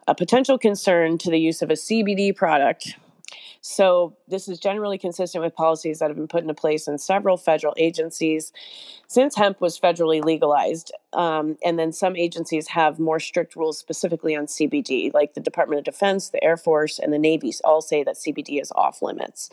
[0.06, 2.96] a potential concern to the use of a CBD product
[3.62, 7.36] so, this is generally consistent with policies that have been put into place in several
[7.36, 8.52] federal agencies
[9.06, 10.92] since hemp was federally legalized.
[11.12, 15.78] Um, and then some agencies have more strict rules specifically on CBD, like the Department
[15.78, 19.50] of Defense, the Air Force, and the Navy all say that CBD is off limits.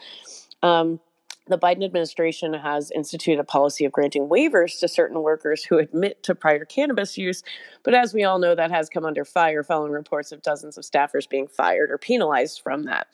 [0.64, 1.02] Um,
[1.48, 6.24] the Biden administration has instituted a policy of granting waivers to certain workers who admit
[6.24, 7.44] to prior cannabis use,
[7.84, 10.84] but as we all know, that has come under fire following reports of dozens of
[10.84, 13.08] staffers being fired or penalized from that.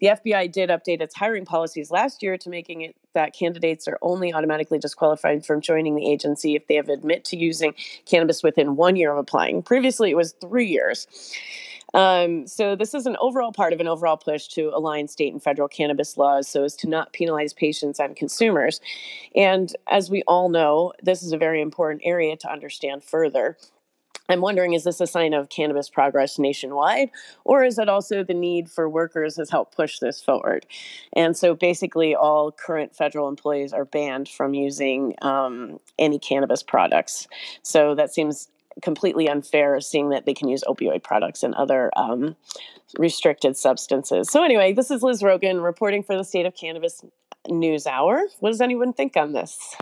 [0.00, 3.98] The FBI did update its hiring policies last year to making it that candidates are
[4.02, 8.76] only automatically disqualified from joining the agency if they have admit to using cannabis within
[8.76, 9.62] one year of applying.
[9.62, 11.06] Previously, it was three years.
[11.94, 15.42] Um, so this is an overall part of an overall push to align state and
[15.42, 18.80] federal cannabis laws so as to not penalize patients and consumers.
[19.34, 23.56] And as we all know, this is a very important area to understand further.
[24.28, 27.10] I'm wondering is this a sign of cannabis progress nationwide,
[27.44, 30.66] or is it also the need for workers has helped push this forward?
[31.12, 37.28] And so basically, all current federal employees are banned from using um, any cannabis products.
[37.62, 38.48] So that seems
[38.82, 42.36] completely unfair seeing that they can use opioid products and other um,
[42.98, 44.28] restricted substances.
[44.30, 47.04] So, anyway, this is Liz Rogan reporting for the State of Cannabis
[47.48, 48.22] News Hour.
[48.40, 49.76] What does anyone think on this?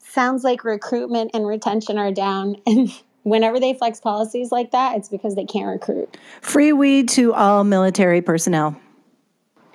[0.00, 2.56] Sounds like recruitment and retention are down.
[2.66, 2.90] And
[3.22, 6.16] whenever they flex policies like that, it's because they can't recruit.
[6.40, 8.80] Free weed to all military personnel.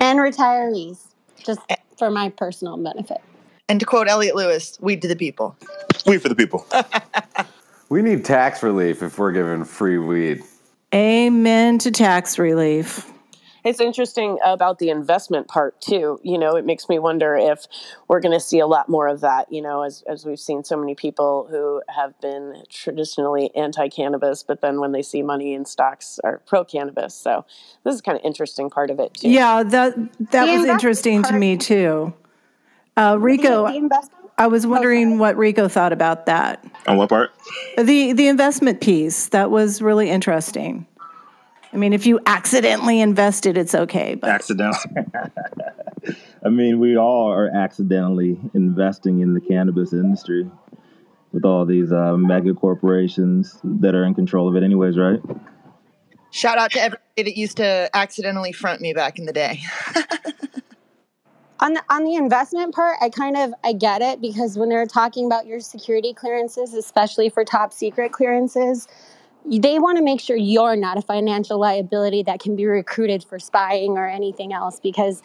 [0.00, 0.98] And retirees,
[1.44, 1.60] just
[1.96, 3.20] for my personal benefit.
[3.68, 5.56] And to quote Elliot Lewis, weed to the people.
[6.06, 6.66] Weed for the people.
[7.92, 10.42] We need tax relief if we're giving free weed.
[10.94, 13.12] Amen to tax relief.
[13.64, 16.18] It's interesting about the investment part too.
[16.22, 17.66] You know, it makes me wonder if
[18.08, 19.52] we're going to see a lot more of that.
[19.52, 24.62] You know, as as we've seen so many people who have been traditionally anti-cannabis, but
[24.62, 27.14] then when they see money in stocks are pro-cannabis.
[27.14, 27.44] So
[27.84, 29.28] this is kind of interesting part of it too.
[29.28, 29.94] Yeah, that
[30.30, 32.14] that The was investment interesting to me too.
[32.96, 36.64] Uh, Rico, the investment I was wondering what Rico thought about that.
[36.86, 37.32] On what part?
[37.76, 40.86] The the investment piece that was really interesting.
[41.72, 44.78] I mean, if you accidentally invested, it's okay, but Accidental.
[46.44, 50.50] I mean, we all are accidentally investing in the cannabis industry
[51.32, 55.20] with all these uh, mega corporations that are in control of it, anyways, right?
[56.30, 59.60] Shout out to everybody that used to accidentally front me back in the day.
[61.62, 64.84] on the, on the investment part, I kind of I get it because when they're
[64.86, 68.88] talking about your security clearances, especially for top secret clearances,
[69.46, 73.38] they want to make sure you're not a financial liability that can be recruited for
[73.38, 75.22] spying or anything else because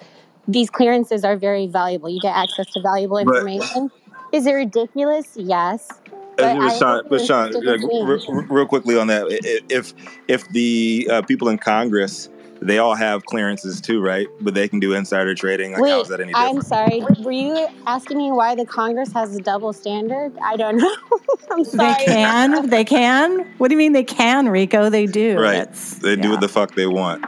[0.48, 2.08] these clearances are very valuable.
[2.10, 3.90] You get access to valuable But- information.
[4.32, 5.34] Is it ridiculous?
[5.36, 5.88] Yes.
[6.36, 8.10] But Sean, but Sean, different uh, change.
[8.30, 9.26] re- re- real quickly on that,
[9.70, 9.94] if
[10.28, 12.30] if the uh, people in Congress
[12.62, 14.28] they all have clearances too, right?
[14.42, 15.74] But they can do insider trading.
[15.74, 17.02] Like, Wait, is that any I'm sorry.
[17.20, 20.34] Were you asking me why the Congress has a double standard?
[20.42, 20.96] I don't know.
[21.52, 21.94] I'm sorry.
[21.98, 22.70] they can.
[22.70, 23.46] They can.
[23.58, 24.90] What do you mean they can, Rico?
[24.90, 25.38] They do.
[25.40, 25.58] Right?
[25.58, 27.26] That's- They do what the fuck they want.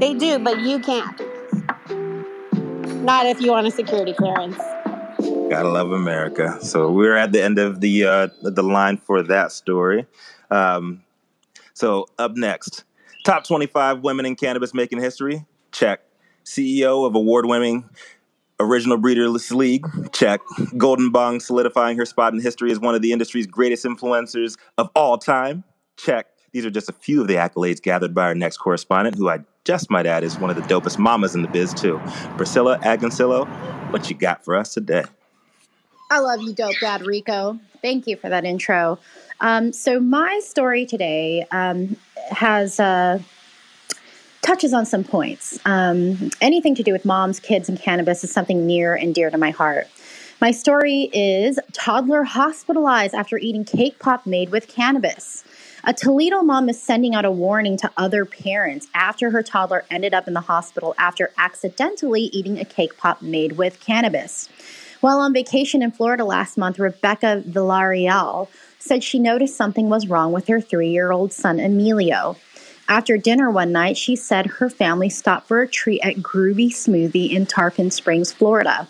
[0.00, 1.20] They do, but you can't.
[3.04, 4.56] Not if you want a security clearance.
[5.48, 6.58] Gotta love America.
[6.60, 10.06] So we're at the end of the uh, the line for that story.
[10.50, 11.02] Um,
[11.72, 12.84] so up next,
[13.26, 15.44] top twenty five women in cannabis making history.
[15.72, 16.00] Check.
[16.44, 17.90] CEO of award winning
[18.60, 19.84] Original Breederless League.
[20.12, 20.40] Check.
[20.76, 24.88] Golden Bong solidifying her spot in history as one of the industry's greatest influencers of
[24.94, 25.64] all time.
[25.96, 26.28] Check.
[26.52, 29.40] These are just a few of the accolades gathered by our next correspondent, who I
[29.64, 32.00] just might add is one of the dopest mamas in the biz, too.
[32.36, 33.46] Priscilla Agoncillo,
[33.92, 35.04] what you got for us today?
[36.10, 37.58] I love you, dope dad Rico.
[37.82, 39.00] Thank you for that intro.
[39.40, 41.96] Um, so my story today um,
[42.30, 43.20] has uh,
[44.42, 45.58] touches on some points.
[45.64, 49.38] Um, anything to do with moms, kids, and cannabis is something near and dear to
[49.38, 49.88] my heart.
[50.40, 55.44] My story is toddler hospitalized after eating cake pop made with cannabis.
[55.84, 60.14] A Toledo mom is sending out a warning to other parents after her toddler ended
[60.14, 64.48] up in the hospital after accidentally eating a cake pop made with cannabis.
[65.00, 68.48] While on vacation in Florida last month, Rebecca Villarreal
[68.86, 72.36] said she noticed something was wrong with her three year old son, Emilio.
[72.88, 77.32] After dinner one night, she said her family stopped for a treat at Groovy Smoothie
[77.32, 78.86] in Tarpon Springs, Florida.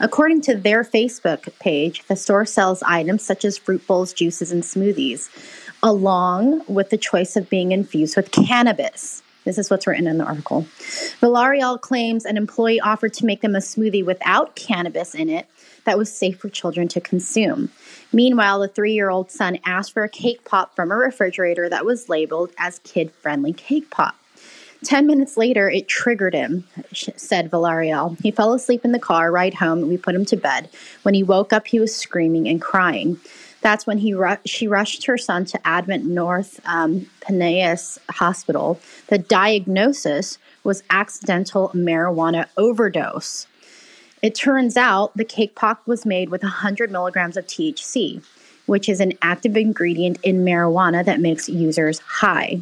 [0.00, 4.62] According to their Facebook page, the store sells items such as fruit bowls, juices, and
[4.62, 5.28] smoothies,
[5.82, 9.22] along with the choice of being infused with cannabis.
[9.44, 10.62] This is what's written in the article.
[11.20, 15.46] Villarreal claims an employee offered to make them a smoothie without cannabis in it
[15.84, 17.70] that was safe for children to consume.
[18.12, 21.84] Meanwhile, the three year old son asked for a cake pop from a refrigerator that
[21.84, 24.16] was labeled as kid friendly cake pop.
[24.82, 26.64] Ten minutes later, it triggered him,
[26.94, 28.18] said Villarreal.
[28.22, 30.70] He fell asleep in the car ride home, we put him to bed.
[31.02, 33.20] When he woke up, he was screaming and crying.
[33.60, 38.80] That's when he ru- she rushed her son to Advent North um, Pinellas Hospital.
[39.08, 43.46] The diagnosis was accidental marijuana overdose.
[44.22, 48.22] It turns out the cake pop was made with 100 milligrams of THC,
[48.66, 52.60] which is an active ingredient in marijuana that makes users high.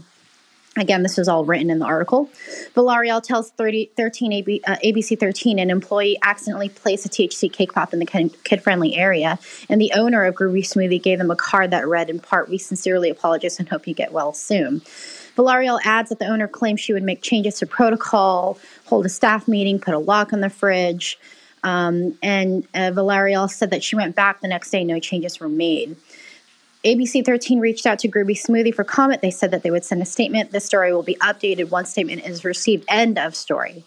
[0.77, 2.31] Again, this was all written in the article.
[2.77, 7.73] Villarreal tells 30, 13 AB, uh, ABC 13 an employee accidentally placed a THC cake
[7.73, 11.37] pop in the kid friendly area, and the owner of Groovy Smoothie gave them a
[11.37, 14.81] card that read, in part, We sincerely apologize and hope you get well soon.
[15.37, 19.49] Villarreal adds that the owner claims she would make changes to protocol, hold a staff
[19.49, 21.19] meeting, put a lock on the fridge.
[21.63, 25.49] Um, and uh, Villarreal said that she went back the next day, no changes were
[25.49, 25.97] made.
[26.85, 29.21] ABC 13 reached out to Groovy Smoothie for comment.
[29.21, 30.53] They said that they would send a statement.
[30.53, 32.85] The story will be updated once statement is received.
[32.89, 33.85] End of story.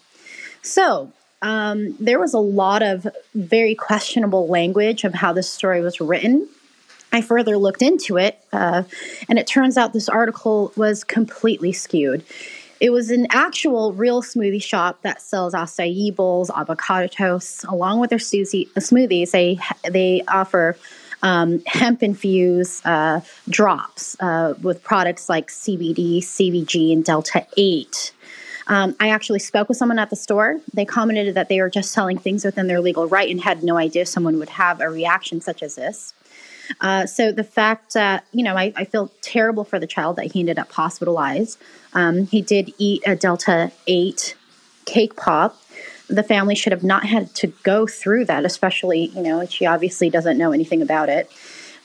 [0.62, 6.00] So, um, there was a lot of very questionable language of how this story was
[6.00, 6.48] written.
[7.12, 8.84] I further looked into it, uh,
[9.28, 12.24] and it turns out this article was completely skewed.
[12.82, 18.10] It was an actual real smoothie shop that sells acai bowls, avocado toasts, along with
[18.10, 19.30] their smoothies.
[19.30, 20.76] They they offer
[21.22, 28.12] um, hemp infused uh, drops uh, with products like CBD, CBG, and Delta 8.
[28.66, 30.58] Um, I actually spoke with someone at the store.
[30.74, 33.76] They commented that they were just selling things within their legal right and had no
[33.76, 36.14] idea someone would have a reaction such as this.
[36.80, 40.32] Uh, so the fact that, you know, I, I, feel terrible for the child that
[40.32, 41.58] he ended up hospitalized.
[41.92, 44.36] Um, he did eat a Delta 8
[44.84, 45.60] cake pop.
[46.08, 50.10] The family should have not had to go through that, especially, you know, she obviously
[50.10, 51.30] doesn't know anything about it.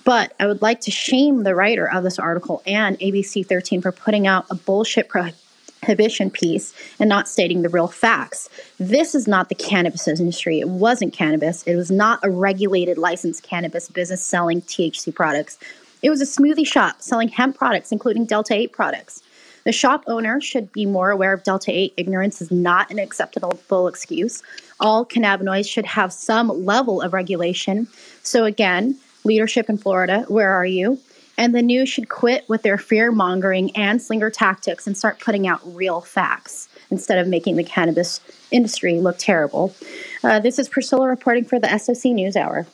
[0.04, 3.92] But I would like to shame the writer of this article and ABC 13 for
[3.92, 5.32] putting out a bullshit pro-
[5.88, 8.50] prohibition piece and not stating the real facts.
[8.78, 10.60] This is not the cannabis industry.
[10.60, 11.64] It wasn't cannabis.
[11.64, 15.58] It was not a regulated licensed cannabis business selling THC products.
[16.02, 19.24] It was a smoothie shop selling hemp products, including Delta 8 products.
[19.64, 21.94] The shop owner should be more aware of Delta 8.
[21.96, 24.44] Ignorance is not an acceptable full excuse.
[24.82, 27.88] All cannabinoids should have some level of regulation.
[28.24, 31.00] So, again, leadership in Florida, where are you?
[31.38, 35.48] And the news should quit with their fear mongering and slinger tactics and start putting
[35.48, 39.74] out real facts instead of making the cannabis industry look terrible.
[40.24, 42.66] Uh, this is Priscilla reporting for the SOC News Hour.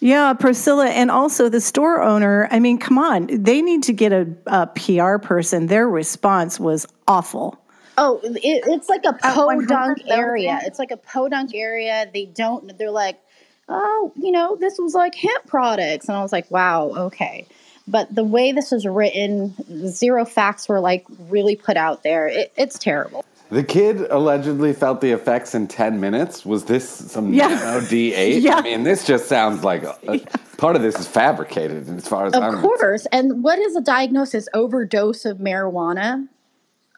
[0.00, 2.48] Yeah, Priscilla, and also the store owner.
[2.50, 5.66] I mean, come on, they need to get a, a PR person.
[5.66, 7.58] Their response was awful.
[7.96, 10.58] Oh, it, it's like a podunk area.
[10.64, 12.10] It's like a podunk area.
[12.12, 12.76] They don't.
[12.76, 13.20] They're like,
[13.68, 17.46] oh, you know, this was like hemp products, and I was like, wow, okay
[17.86, 19.54] but the way this was written,
[19.88, 22.26] zero facts were like really put out there.
[22.26, 23.24] It, it's terrible.
[23.50, 26.46] The kid allegedly felt the effects in 10 minutes.
[26.46, 27.48] Was this some yeah.
[27.48, 28.42] nano D8?
[28.42, 28.56] Yeah.
[28.56, 30.24] I mean, this just sounds like a, a, yeah.
[30.56, 33.06] part of this is fabricated as far as of I'm of course.
[33.12, 34.48] And what is a diagnosis?
[34.54, 36.26] Overdose of marijuana?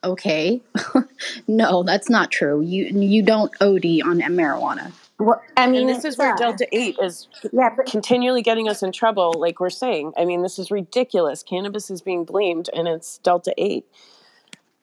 [0.05, 0.61] Okay.
[1.49, 2.61] no, that's not true.
[2.61, 4.93] You you don't OD on marijuana.
[5.19, 6.37] Well, I mean, and this is where yeah.
[6.37, 10.13] Delta 8 is yeah, but, continually getting us in trouble, like we're saying.
[10.17, 11.43] I mean, this is ridiculous.
[11.43, 13.87] Cannabis is being blamed, and it's Delta 8.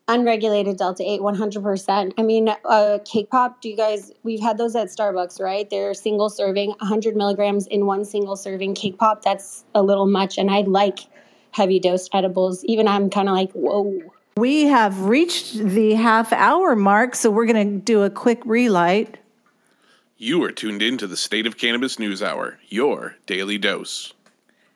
[0.08, 2.14] Unregulated Delta 8, 100%.
[2.18, 5.70] I mean, uh, cake pop, do you guys, we've had those at Starbucks, right?
[5.70, 9.22] They're single serving, 100 milligrams in one single serving cake pop.
[9.22, 10.38] That's a little much.
[10.38, 11.00] And I like
[11.52, 12.66] heavy dose edibles.
[12.66, 14.02] Even I'm kind of like, whoa.
[14.36, 19.20] We have reached the half hour mark, so we're going to do a quick relight.
[20.24, 24.14] You are tuned in to the State of Cannabis News Hour, your daily dose.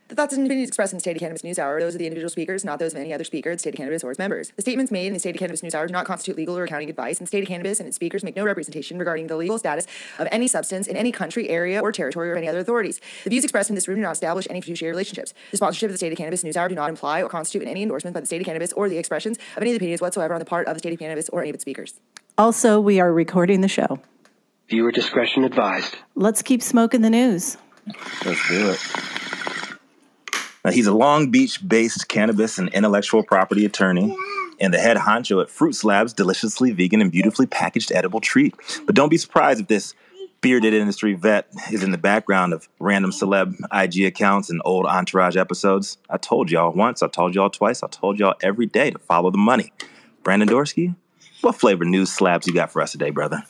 [0.09, 1.99] The thoughts and opinions expressed in the State of Cannabis News Hour are those of
[1.99, 4.19] the individual speakers, not those of any other speaker, the State of Cannabis, or its
[4.19, 4.51] members.
[4.57, 6.65] The statements made in the State of Cannabis News Hour do not constitute legal or
[6.65, 9.57] accounting advice, and State of Cannabis and its speakers make no representation regarding the legal
[9.57, 9.87] status
[10.19, 12.99] of any substance in any country, area, or territory, or any other authorities.
[13.23, 15.33] The views expressed in this room do not establish any fiduciary relationships.
[15.51, 17.83] The sponsorship of the State of Cannabis News Hour do not imply or constitute any
[17.83, 20.33] endorsement by the State of Cannabis or the expressions of any of the opinions whatsoever
[20.33, 21.93] on the part of the State of Cannabis or any of its speakers.
[22.37, 24.01] Also, we are recording the show.
[24.69, 25.95] Viewer discretion advised.
[26.15, 27.55] Let's keep smoking the news.
[28.25, 28.79] Let's do it.
[30.65, 34.13] Now, he's a Long Beach based cannabis and intellectual property attorney
[34.59, 38.55] and the head honcho at Fruit Slab's deliciously vegan and beautifully packaged edible treat.
[38.85, 39.93] But don't be surprised if this
[40.41, 45.37] bearded industry vet is in the background of random celeb IG accounts and old entourage
[45.37, 45.97] episodes.
[46.09, 49.31] I told y'all once, I told y'all twice, I told y'all every day to follow
[49.31, 49.71] the money.
[50.23, 50.95] Brandon Dorsky,
[51.39, 53.43] what flavor news slabs you got for us today, brother?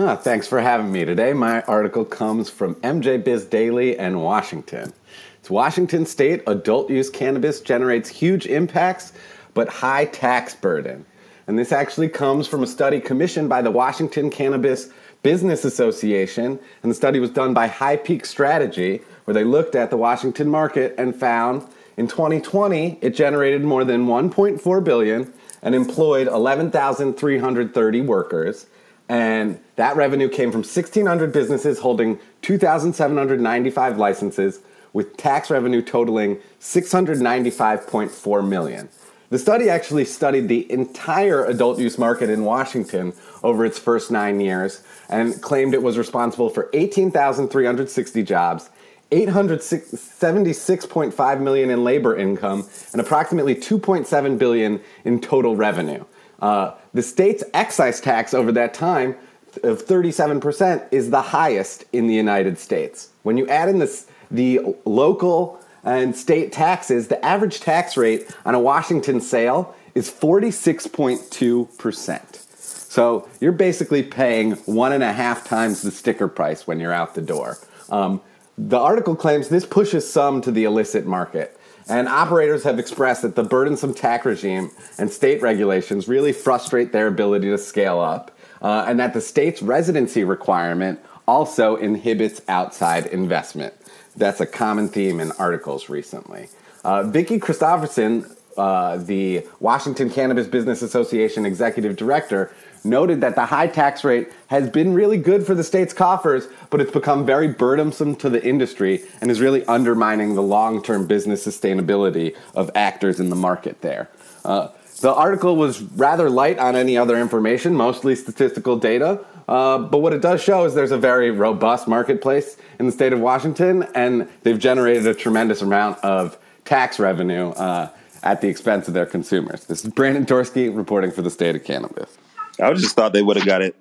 [0.00, 1.34] Thanks for having me today.
[1.34, 4.94] My article comes from MJ Biz Daily and Washington.
[5.38, 9.12] It's Washington State adult use cannabis generates huge impacts
[9.52, 11.04] but high tax burden.
[11.46, 14.88] And this actually comes from a study commissioned by the Washington Cannabis
[15.22, 16.58] Business Association.
[16.82, 20.48] And the study was done by High Peak Strategy, where they looked at the Washington
[20.48, 28.64] market and found in 2020 it generated more than 1.4 billion and employed 11,330 workers.
[29.10, 34.60] And that revenue came from 1,600 businesses holding 2,795 licenses,
[34.92, 38.88] with tax revenue totaling 695.4 million.
[39.30, 44.40] The study actually studied the entire adult use market in Washington over its first nine
[44.40, 48.70] years and claimed it was responsible for 18,360 jobs,
[49.10, 56.04] 876.5 million in labor income, and approximately 2.7 billion in total revenue.
[56.40, 59.16] Uh, the state's excise tax over that time
[59.62, 63.10] of 37% is the highest in the United States.
[63.22, 68.54] When you add in this, the local and state taxes, the average tax rate on
[68.54, 72.90] a Washington sale is 46.2%.
[72.90, 77.14] So you're basically paying one and a half times the sticker price when you're out
[77.14, 77.58] the door.
[77.88, 78.20] Um,
[78.58, 81.58] the article claims this pushes some to the illicit market.
[81.90, 87.08] And operators have expressed that the burdensome tax regime and state regulations really frustrate their
[87.08, 88.30] ability to scale up,
[88.62, 93.74] uh, and that the state's residency requirement also inhibits outside investment.
[94.16, 96.48] That's a common theme in articles recently.
[96.84, 102.52] Uh, Vicki Christophersen, uh, the Washington Cannabis Business Association executive director,
[102.84, 106.80] noted that the high tax rate has been really good for the state's coffers, but
[106.80, 111.46] it's become very burdensome to the industry and is really undermining the long term business
[111.46, 114.08] sustainability of actors in the market there.
[114.44, 114.68] Uh,
[115.00, 119.24] the article was rather light on any other information, mostly statistical data.
[119.48, 123.12] Uh, but what it does show is there's a very robust marketplace in the state
[123.12, 127.88] of Washington, and they've generated a tremendous amount of tax revenue uh,
[128.22, 129.64] at the expense of their consumers.
[129.64, 132.16] This is Brandon Dorsky reporting for the state of cannabis.
[132.60, 133.76] I just thought they would have got it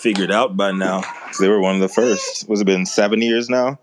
[0.00, 2.48] figured out by now because they were one of the first.
[2.48, 3.78] Was it been seven years now?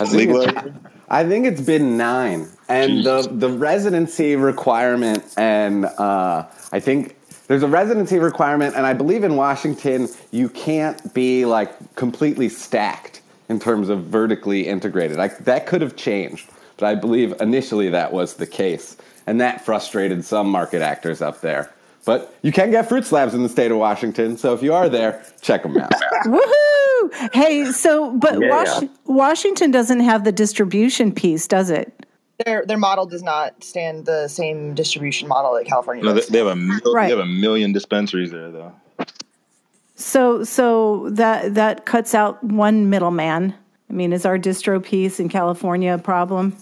[0.00, 0.68] I think, it's,
[1.08, 7.16] I think it's been nine, and the the residency requirement, and uh, I think
[7.48, 13.22] there's a residency requirement, and I believe in Washington you can't be like completely stacked
[13.48, 15.16] in terms of vertically integrated.
[15.16, 18.96] Like that could have changed, but I believe initially that was the case,
[19.26, 21.72] and that frustrated some market actors up there.
[22.08, 24.88] But you can get fruit slabs in the state of Washington, so if you are
[24.88, 25.92] there, check them out.
[26.24, 27.34] Woohoo!
[27.34, 28.48] Hey, so but Yeah.
[28.48, 31.92] Wash- Washington doesn't have the distribution piece, does it?
[32.46, 36.28] Their their model does not stand the same distribution model that California No, they, does.
[36.30, 37.08] they have a mil- Right.
[37.08, 38.72] they have a million dispensaries there though.
[39.96, 43.52] So so that that cuts out one middleman.
[43.90, 46.56] I mean, is our distro piece in California a problem?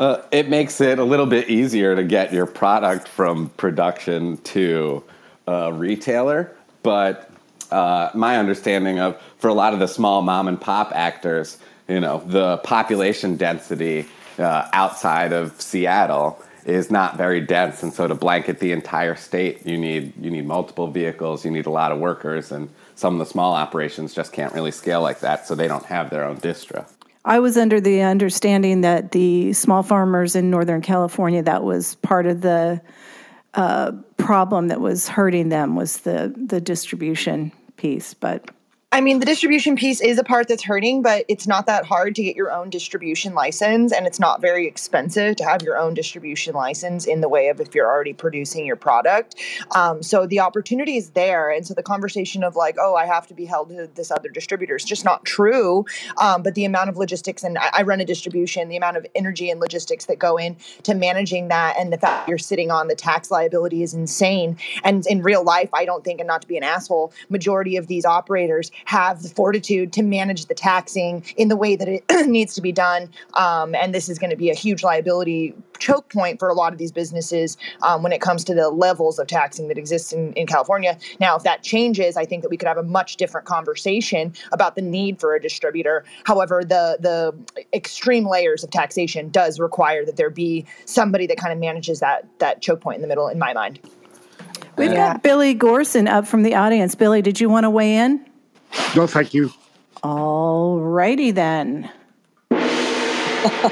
[0.00, 5.02] Uh, it makes it a little bit easier to get your product from production to
[5.46, 7.30] a retailer, but
[7.70, 12.00] uh, my understanding of for a lot of the small mom and pop actors, you
[12.00, 14.06] know, the population density
[14.38, 19.66] uh, outside of Seattle is not very dense, and so to blanket the entire state,
[19.66, 23.18] you need you need multiple vehicles, you need a lot of workers, and some of
[23.18, 26.36] the small operations just can't really scale like that, so they don't have their own
[26.36, 26.86] distro.
[27.24, 32.26] I was under the understanding that the small farmers in Northern California that was part
[32.26, 32.80] of the
[33.54, 38.50] uh, problem that was hurting them was the the distribution piece, but
[38.94, 42.14] I mean, the distribution piece is a part that's hurting, but it's not that hard
[42.14, 45.94] to get your own distribution license, and it's not very expensive to have your own
[45.94, 49.34] distribution license in the way of if you're already producing your product.
[49.74, 53.26] Um, so the opportunity is there, and so the conversation of like, oh, I have
[53.28, 55.86] to be held to this other distributor is just not true.
[56.20, 59.06] Um, but the amount of logistics, and I, I run a distribution, the amount of
[59.14, 62.70] energy and logistics that go in to managing that, and the fact that you're sitting
[62.70, 64.58] on the tax liability is insane.
[64.84, 67.86] And in real life, I don't think, and not to be an asshole, majority of
[67.86, 72.54] these operators have the fortitude to manage the taxing in the way that it needs
[72.54, 73.08] to be done.
[73.34, 76.72] Um, and this is going to be a huge liability choke point for a lot
[76.72, 80.32] of these businesses um, when it comes to the levels of taxing that exists in,
[80.34, 80.96] in California.
[81.18, 84.76] Now, if that changes, I think that we could have a much different conversation about
[84.76, 86.04] the need for a distributor.
[86.24, 91.52] However, the the extreme layers of taxation does require that there be somebody that kind
[91.52, 93.80] of manages that that choke point in the middle, in my mind.
[94.76, 96.94] we've got Billy Gorson up from the audience.
[96.94, 98.24] Billy, did you want to weigh in?
[98.96, 99.52] No, thank you.
[100.02, 101.90] All righty then.
[102.50, 103.70] I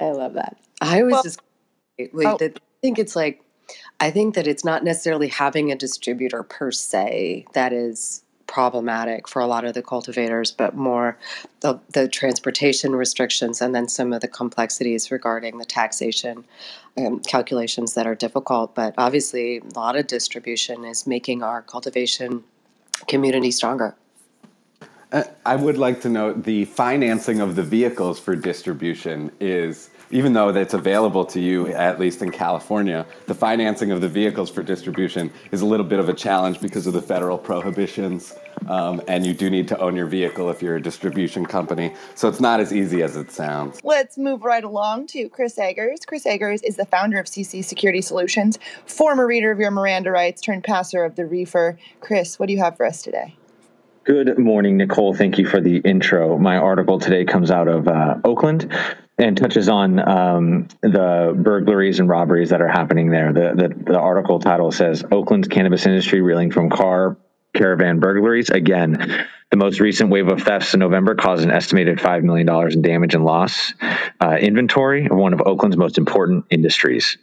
[0.00, 0.56] love that.
[0.80, 1.40] I was just
[1.98, 2.26] wait.
[2.26, 2.38] oh.
[2.40, 3.42] I think it's like
[4.00, 9.40] I think that it's not necessarily having a distributor per se that is problematic for
[9.42, 11.18] a lot of the cultivators, but more
[11.60, 16.44] the, the transportation restrictions and then some of the complexities regarding the taxation
[16.96, 18.74] um, calculations that are difficult.
[18.74, 22.44] But obviously, a lot of distribution is making our cultivation
[23.08, 23.94] community stronger.
[25.12, 30.32] Uh, I would like to note the financing of the vehicles for distribution is, even
[30.32, 34.62] though that's available to you, at least in California, the financing of the vehicles for
[34.62, 38.34] distribution is a little bit of a challenge because of the federal prohibitions.
[38.68, 41.94] Um, and you do need to own your vehicle if you're a distribution company.
[42.14, 43.80] So it's not as easy as it sounds.
[43.84, 46.06] Let's move right along to Chris Eggers.
[46.06, 50.40] Chris Eggers is the founder of CC Security Solutions, former reader of your Miranda rights,
[50.40, 51.78] turned passer of the Reefer.
[52.00, 53.36] Chris, what do you have for us today?
[54.06, 55.16] Good morning, Nichole.
[55.18, 56.38] Thank you for the intro.
[56.38, 58.72] My article today comes out of uh, Oakland
[59.18, 63.32] and touches on um, the burglaries and robberies that are happening there.
[63.32, 67.16] The, the, the article title says Oakland's cannabis industry reeling from car
[67.54, 68.50] caravan burglaries.
[68.50, 72.82] Again, the most recent wave of thefts in November caused an estimated $5 million in
[72.82, 73.72] damage and loss.
[74.20, 77.16] Uh, inventory of one of Oakland's most important industries.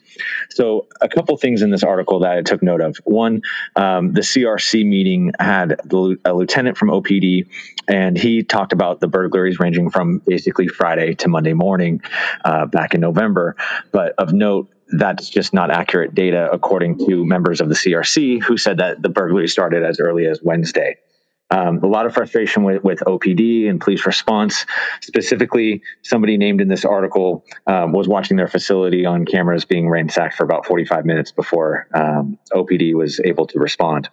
[0.50, 2.98] So, a couple things in this article that I took note of.
[3.04, 3.42] One,
[3.76, 7.48] um, the CRC meeting had a lieutenant from OPD,
[7.88, 12.02] and he talked about the burglaries ranging from basically Friday to Monday morning
[12.46, 13.56] uh, back in November.
[13.92, 18.58] But of note, that's just not accurate data according to members of the CRC who
[18.58, 20.98] said that the burglary started as early as Wednesday.
[21.50, 24.66] Um, a lot of frustration with, with, OPD and police response.
[25.02, 30.36] Specifically, somebody named in this article um, was watching their facility on cameras being ransacked
[30.36, 34.10] for about 45 minutes before um, OPD was able to respond.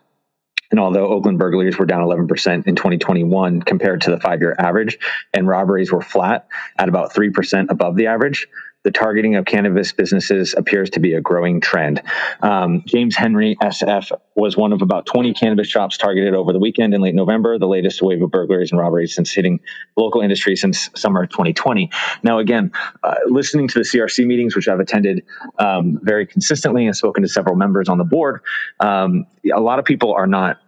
[0.70, 4.98] And although Oakland burglaries were down 11% in 2021 compared to the five year average,
[5.32, 6.46] and robberies were flat
[6.78, 8.46] at about 3% above the average,
[8.82, 12.02] the targeting of cannabis businesses appears to be a growing trend.
[12.42, 16.94] Um, James Henry SF was one of about 20 cannabis shops targeted over the weekend
[16.94, 19.60] in late November, the latest wave of burglaries and robberies since hitting
[19.96, 21.90] local industry since summer 2020.
[22.22, 22.72] Now, again,
[23.02, 25.24] uh, listening to the CRC meetings, which I've attended
[25.58, 28.40] um, very consistently and spoken to several members on the board,
[28.80, 30.58] um, a lot of people are not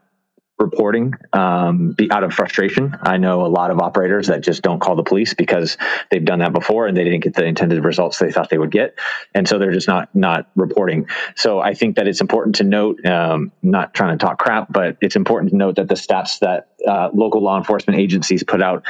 [0.63, 2.97] reporting um, be out of frustration.
[3.03, 5.77] I know a lot of operators that just don't call the police because
[6.11, 8.71] they've done that before and they didn't get the intended results they thought they would
[8.71, 8.99] get,
[9.35, 11.07] and so they're just not not reporting.
[11.37, 14.97] So I think that it's important to note, um, not trying to talk crap, but
[15.01, 18.85] it's important to note that the stats that uh, local law enforcement agencies put out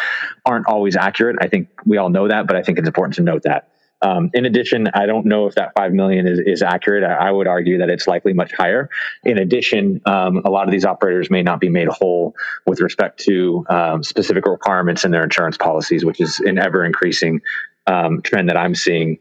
[0.44, 1.36] aren't always accurate.
[1.40, 3.71] I think we all know that, but I think it's important to note that.
[4.02, 7.04] Um, in addition, I don't know if that five million is, is accurate.
[7.04, 8.90] I, I, would argue that it's likely much higher.
[9.24, 12.34] In addition, um, a lot of these operators may not be made whole
[12.66, 17.40] with respect to um, specific requirements in their insurance policies, which is an ever increasing
[17.86, 19.18] um, trend that I'm seeing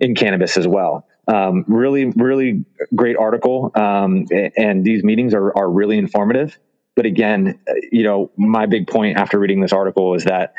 [0.00, 1.06] in cannabis as well.
[1.28, 2.64] Um, really, really
[2.94, 6.58] great article, um, and these meetings are, are really informative.
[6.94, 7.58] But again,
[7.92, 10.54] you know, my big point after reading this article is that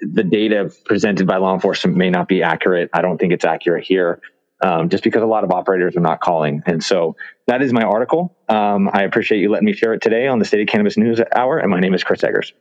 [0.00, 2.90] the data presented by law enforcement may not be accurate.
[2.92, 4.20] I don't think it's accurate here.
[4.60, 6.64] Um, just because a lot of operators are not calling.
[6.66, 7.14] And so
[7.46, 8.36] that is my article.
[8.48, 11.20] Um, I appreciate you letting me share it today on the State of Cannabis News
[11.32, 11.58] Hour.
[11.58, 12.52] And my name is Chris Eggers.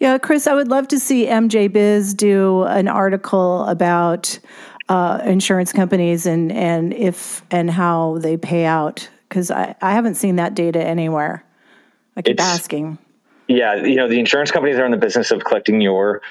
[0.00, 4.36] Yeah, Chris, I would love to see MJ Biz do an article about
[4.88, 10.16] uh, insurance companies and, and if and how they pay out because I, I haven't
[10.16, 11.44] seen that data anywhere.
[12.16, 12.98] I keep it's, asking.
[13.50, 16.22] Yeah, you know, the insurance companies are in the business of collecting your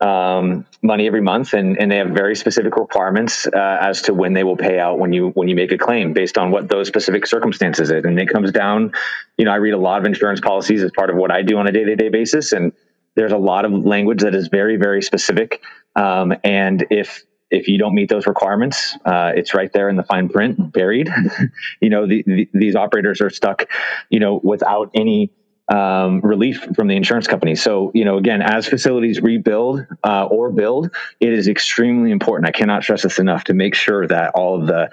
[0.00, 4.32] um, money every month, and, and they have very specific requirements uh, as to when
[4.32, 6.88] they will pay out when you when you make a claim based on what those
[6.88, 8.04] specific circumstances is.
[8.04, 8.92] And it comes down,
[9.38, 11.58] you know, I read a lot of insurance policies as part of what I do
[11.58, 12.72] on a day to day basis, and
[13.14, 15.62] there's a lot of language that is very very specific.
[15.94, 17.22] Um, and if
[17.52, 21.08] if you don't meet those requirements, uh, it's right there in the fine print, buried.
[21.80, 23.66] you know, the, the, these operators are stuck,
[24.10, 25.30] you know, without any
[25.68, 27.54] um, relief from the insurance company.
[27.54, 30.90] So, you know, again, as facilities rebuild uh, or build,
[31.20, 32.48] it is extremely important.
[32.48, 34.90] I cannot stress this enough to make sure that all of the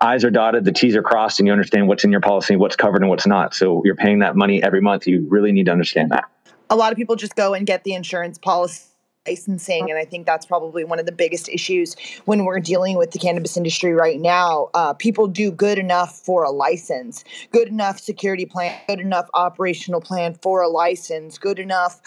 [0.00, 2.76] I's are dotted, the T's are crossed, and you understand what's in your policy, what's
[2.76, 3.54] covered, and what's not.
[3.54, 5.06] So, you're paying that money every month.
[5.06, 6.24] You really need to understand that.
[6.70, 8.87] A lot of people just go and get the insurance policy
[9.28, 9.90] licensing.
[9.90, 13.18] And I think that's probably one of the biggest issues when we're dealing with the
[13.18, 14.70] cannabis industry right now.
[14.74, 20.00] Uh, people do good enough for a license, good enough security plan, good enough operational
[20.00, 22.00] plan for a license, good enough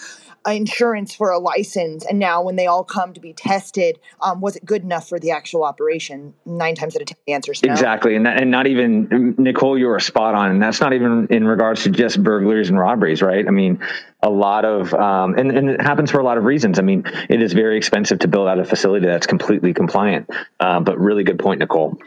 [0.50, 4.56] insurance for a license and now when they all come to be tested um, was
[4.56, 7.62] it good enough for the actual operation nine times out of ten the answer is
[7.62, 9.06] no exactly and, that, and not even
[9.36, 12.76] nichole you were spot on and that's not even in regards to just burglaries and
[12.76, 13.78] robberies right i mean
[14.22, 17.04] a lot of um, and, and it happens for a lot of reasons i mean
[17.28, 21.24] it is very expensive to build out a facility that's completely compliant uh, but really
[21.24, 21.98] good point nichole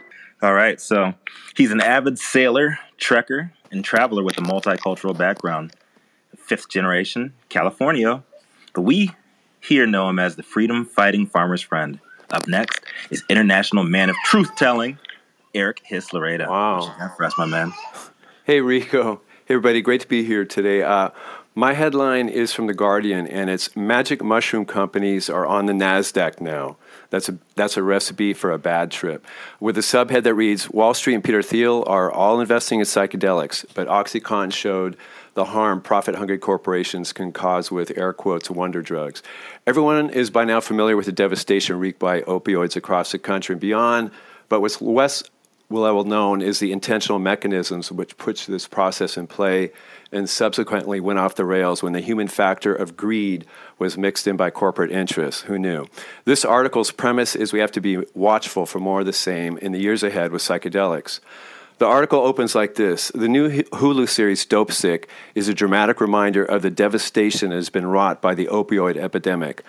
[0.42, 1.12] all right so
[1.56, 5.72] he's an avid sailor trekker and traveler with a multicultural background
[6.46, 8.22] fifth generation California,
[8.72, 9.10] but we
[9.60, 11.98] here know him as the freedom fighting farmer's friend.
[12.30, 14.98] Up next is international man of truth telling,
[15.54, 16.46] Eric Hiss-Loreda.
[16.48, 16.94] Wow.
[17.18, 17.72] That's my man.
[18.44, 19.20] Hey, Rico.
[19.46, 19.80] Hey, everybody.
[19.80, 20.82] Great to be here today.
[20.82, 21.10] Uh,
[21.58, 26.38] my headline is from The Guardian, and it's Magic Mushroom Companies are on the NASDAQ
[26.38, 26.76] now.
[27.08, 29.24] That's a, that's a recipe for a bad trip.
[29.58, 33.64] With a subhead that reads Wall Street and Peter Thiel are all investing in psychedelics,
[33.72, 34.98] but Oxycontin showed
[35.32, 39.22] the harm profit hungry corporations can cause with air quotes wonder drugs.
[39.66, 43.60] Everyone is by now familiar with the devastation wreaked by opioids across the country and
[43.60, 44.10] beyond,
[44.50, 45.22] but what's less
[45.68, 49.72] well known is the intentional mechanisms which puts this process in play
[50.12, 53.44] and subsequently went off the rails when the human factor of greed
[53.78, 55.42] was mixed in by corporate interests.
[55.42, 55.86] Who knew?
[56.24, 59.72] This article's premise is we have to be watchful for more of the same in
[59.72, 61.20] the years ahead with psychedelics.
[61.78, 66.62] The article opens like this The new Hulu series Dopesick is a dramatic reminder of
[66.62, 69.62] the devastation that has been wrought by the opioid epidemic.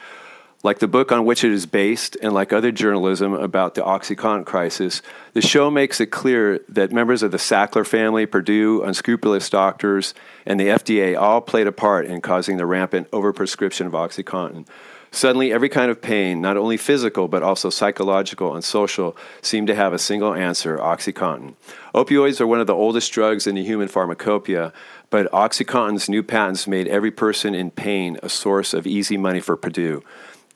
[0.63, 4.45] Like the book on which it is based, and like other journalism about the OxyContin
[4.45, 5.03] crisis,
[5.33, 10.15] the show makes it clear that members of the Sackler family, Purdue, unscrupulous doctors,
[10.47, 14.67] and the FDA all played a part in causing the rampant overprescription of OxyContin.
[15.11, 19.75] Suddenly, every kind of pain, not only physical but also psychological and social, seemed to
[19.75, 21.53] have a single answer OxyContin.
[21.93, 24.73] Opioids are one of the oldest drugs in the human pharmacopoeia,
[25.09, 29.55] but OxyContin's new patents made every person in pain a source of easy money for
[29.55, 30.03] Purdue.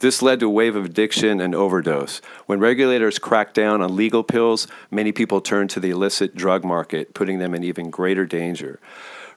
[0.01, 2.21] This led to a wave of addiction and overdose.
[2.47, 7.13] When regulators cracked down on legal pills, many people turned to the illicit drug market,
[7.13, 8.79] putting them in even greater danger.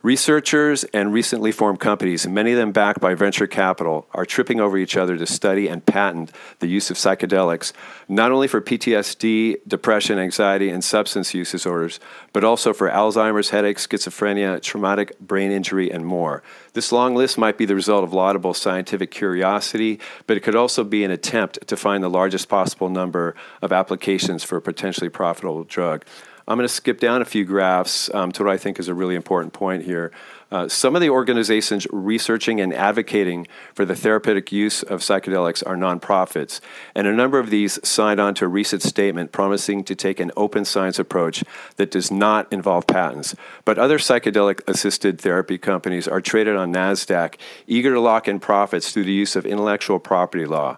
[0.05, 4.77] Researchers and recently formed companies, many of them backed by venture capital, are tripping over
[4.77, 7.73] each other to study and patent the use of psychedelics,
[8.07, 12.01] not only for PTSD, depression, anxiety, and substance use disorders,
[12.35, 16.43] but also for Alzheimer's, headaches, schizophrenia, traumatic brain injury, and more.
[16.75, 20.85] This long list might be the result of laudable scientific curiosity, but it could also
[20.85, 25.65] be an attempt to find the largest possible number of applications for a potentially profitable
[25.65, 26.05] drug.
[26.47, 28.95] I'm going to skip down a few graphs um, to what I think is a
[28.95, 30.13] really important point here.
[30.51, 35.75] Uh, some of the organizations researching and advocating for the therapeutic use of psychedelics are
[35.75, 36.61] nonprofits,
[36.95, 40.31] and a number of these signed on to a recent statement promising to take an
[40.37, 41.43] open science approach
[41.77, 43.35] that does not involve patents.
[43.65, 47.37] But other psychedelic assisted therapy companies are traded on NASDAQ,
[47.67, 50.77] eager to lock in profits through the use of intellectual property law.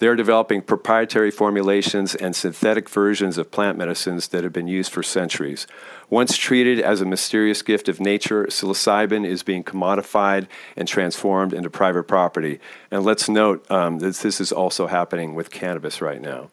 [0.00, 5.02] They're developing proprietary formulations and synthetic versions of plant medicines that have been used for
[5.02, 5.66] centuries.
[6.08, 11.68] Once treated as a mysterious gift of nature, psilocybin is being commodified and transformed into
[11.68, 12.60] private property.
[12.90, 16.48] And let's note um, that this is also happening with cannabis right now.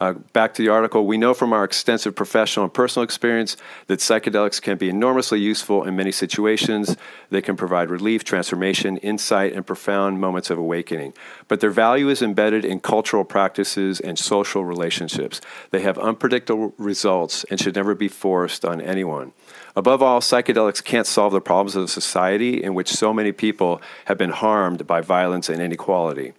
[0.00, 3.56] Uh, back to the article, we know from our extensive professional and personal experience
[3.88, 6.96] that psychedelics can be enormously useful in many situations.
[7.30, 11.14] They can provide relief, transformation, insight, and profound moments of awakening.
[11.48, 15.40] But their value is embedded in cultural practices and social relationships.
[15.72, 19.32] They have unpredictable results and should never be forced on anyone.
[19.74, 23.82] Above all, psychedelics can't solve the problems of a society in which so many people
[24.04, 26.34] have been harmed by violence and inequality.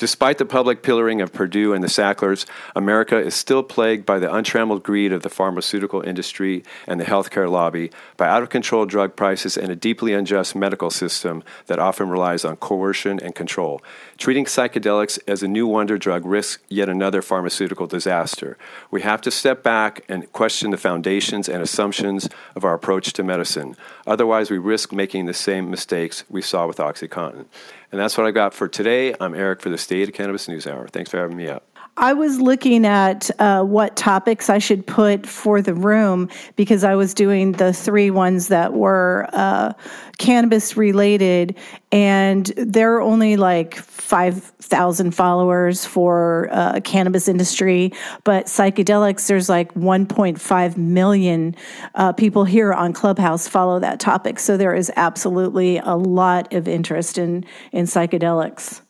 [0.00, 4.34] Despite the public pillaring of Purdue and the Sacklers, America is still plagued by the
[4.34, 9.14] untrammeled greed of the pharmaceutical industry and the healthcare lobby, by out of control drug
[9.14, 13.82] prices, and a deeply unjust medical system that often relies on coercion and control.
[14.16, 18.56] Treating psychedelics as a new wonder drug risks yet another pharmaceutical disaster.
[18.90, 22.26] We have to step back and question the foundations and assumptions
[22.56, 23.76] of our approach to medicine.
[24.06, 27.44] Otherwise, we risk making the same mistakes we saw with OxyContin.
[27.92, 29.14] And that's what I got for today.
[29.20, 30.88] I'm Eric for the State of Cannabis News Hour.
[30.88, 31.69] Thanks for having me up.
[31.96, 36.94] I was looking at uh, what topics I should put for the room because I
[36.94, 39.74] was doing the three ones that were uh,
[40.18, 41.56] cannabis related,
[41.92, 47.92] and there are only like 5,000 followers for uh, cannabis industry,
[48.24, 51.54] but psychedelics, there's like 1.5 million
[51.96, 54.38] uh, people here on Clubhouse follow that topic.
[54.38, 58.80] So there is absolutely a lot of interest in, in psychedelics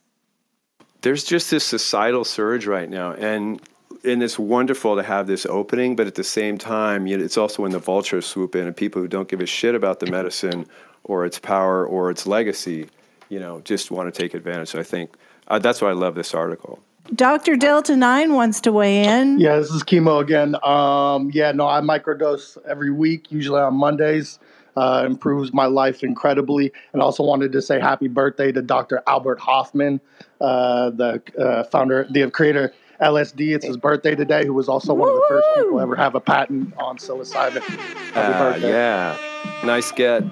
[1.02, 3.60] there's just this societal surge right now, and
[4.04, 7.36] and it's wonderful to have this opening, but at the same time, you know, it's
[7.36, 10.06] also when the vultures swoop in and people who don't give a shit about the
[10.06, 10.66] medicine
[11.04, 12.88] or its power or its legacy,
[13.28, 14.68] you know, just want to take advantage.
[14.68, 15.14] So I think
[15.48, 16.78] uh, that's why I love this article.
[17.14, 17.56] Dr.
[17.56, 19.40] Delta 9 wants to weigh in.
[19.40, 20.54] Yeah, this is chemo again.
[20.64, 24.38] Um, yeah, no, I microdose every week, usually on Mondays.
[24.80, 26.72] Uh, improves my life incredibly.
[26.94, 29.02] And also wanted to say happy birthday to Dr.
[29.06, 30.00] Albert Hofmann,
[30.40, 33.54] uh, the uh, founder, the creator LSD.
[33.54, 34.46] It's his birthday today.
[34.46, 35.00] Who was also Woo!
[35.00, 37.60] one of the first people ever have a patent on psilocybin.
[37.60, 38.70] Happy uh, birthday!
[38.70, 39.18] Yeah,
[39.66, 40.24] nice get,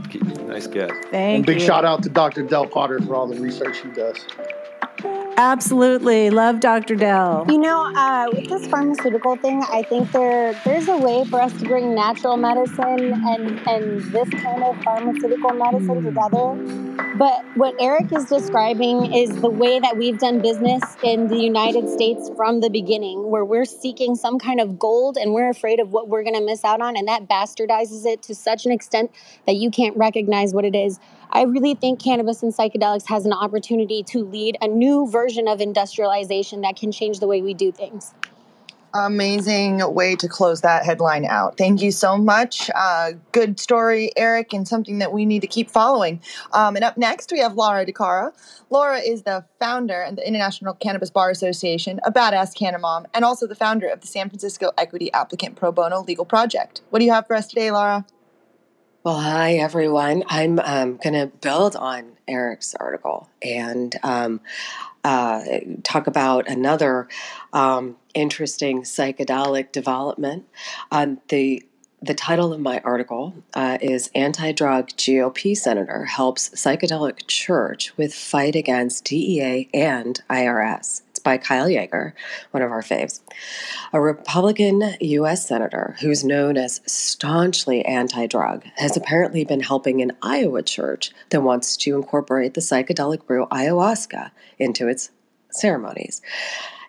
[0.47, 0.93] nice get.
[1.11, 1.67] Thank and big you.
[1.67, 2.43] shout out to Dr.
[2.43, 4.25] Del Potter for all the research he does.
[5.39, 6.31] Absolutely.
[6.31, 6.97] Love Dr.
[6.97, 7.47] Dell.
[7.49, 11.53] You know, uh, with this pharmaceutical thing, I think there there's a way for us
[11.61, 17.15] to bring natural medicine and, and this kind of pharmaceutical medicine together.
[17.17, 21.89] But what Eric is describing is the way that we've done business in the United
[21.89, 25.93] States from the beginning, where we're seeking some kind of gold and we're afraid of
[25.93, 26.97] what we're going to miss out on.
[26.97, 29.13] And that bastardizes it to such an extent
[29.47, 30.99] that you can't recognize what it is.
[31.31, 35.61] I really think cannabis and psychedelics has an opportunity to lead a new version of
[35.61, 38.15] industrialization that can change the way we do things.
[38.95, 41.59] Amazing way to close that headline out.
[41.59, 42.71] Thank you so much.
[42.75, 46.23] Uh, good story, Eric, and something that we need to keep following.
[46.53, 48.33] Um, and up next, we have Laura DeCaro.
[48.71, 53.27] Laura is the founder of the International Cannabis Bar Association, a badass canna mom, and
[53.27, 56.81] also the founder of the San Francisco Equity Applicant Pro Bono Legal Project.
[56.89, 58.07] What do you have for us today, Laura?
[59.05, 60.25] Well, hi everyone.
[60.27, 64.41] I'm um, going to build on Eric's article and um,
[65.05, 65.41] uh,
[65.85, 67.07] talk about another
[67.53, 70.49] um, interesting psychedelic development.
[70.91, 71.63] Um, the
[72.03, 78.55] the title of my article uh, is Anti-Drug GOP Senator Helps Psychedelic Church with Fight
[78.57, 81.03] Against DEA and IRS.
[81.29, 82.15] By Kyle Jaeger,
[82.53, 83.21] one of our faves.
[83.93, 85.47] A Republican U.S.
[85.47, 91.43] Senator who's known as staunchly anti drug has apparently been helping an Iowa church that
[91.43, 95.11] wants to incorporate the psychedelic brew ayahuasca into its
[95.51, 96.23] ceremonies,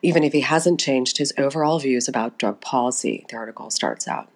[0.02, 4.30] even if he hasn't changed his overall views about drug policy, the article starts out.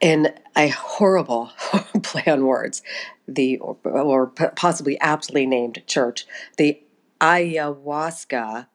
[0.00, 1.50] In a horrible
[2.04, 2.80] play on words,
[3.26, 6.28] the or, or possibly aptly named church,
[6.58, 6.80] the
[7.20, 8.68] ayahuasca,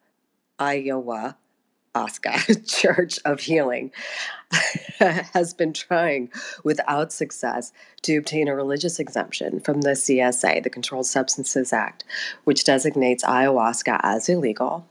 [0.59, 1.37] Iowa
[1.95, 3.91] Osca Church of Healing
[4.99, 6.31] has been trying
[6.63, 7.71] without success
[8.03, 12.03] to obtain a religious exemption from the CSA, the Controlled Substances Act,
[12.43, 14.85] which designates ayahuasca as illegal.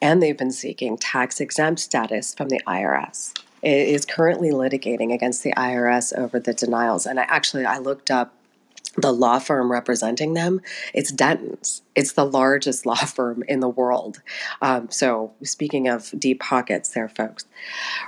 [0.00, 3.38] And they've been seeking tax exempt status from the IRS.
[3.62, 7.06] It is currently litigating against the IRS over the denials.
[7.06, 8.34] And I actually I looked up
[8.96, 10.60] the law firm representing them,
[10.92, 11.80] it's Dentons.
[11.94, 14.22] It's the largest law firm in the world.
[14.60, 17.46] Um, so, speaking of deep pockets there, folks,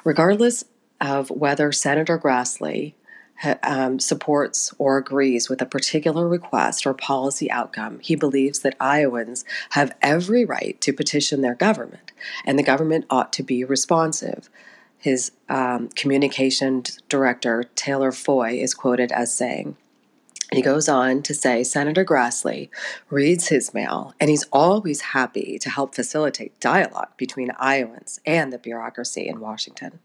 [0.05, 0.65] regardless
[1.01, 2.95] of whether Senator Grassley
[3.63, 9.45] um, supports or agrees with a particular request or policy outcome, he believes that Iowans
[9.71, 12.13] have every right to petition their government,
[12.45, 14.49] and the government ought to be responsive.
[14.99, 19.77] His um, communication director, Taylor Foy, is quoted as saying,
[20.57, 22.69] he goes on to say Senator Grassley
[23.11, 28.59] reads his mail and he's always happy to help facilitate dialogue between Iowans and the
[28.59, 30.01] bureaucracy in Washington.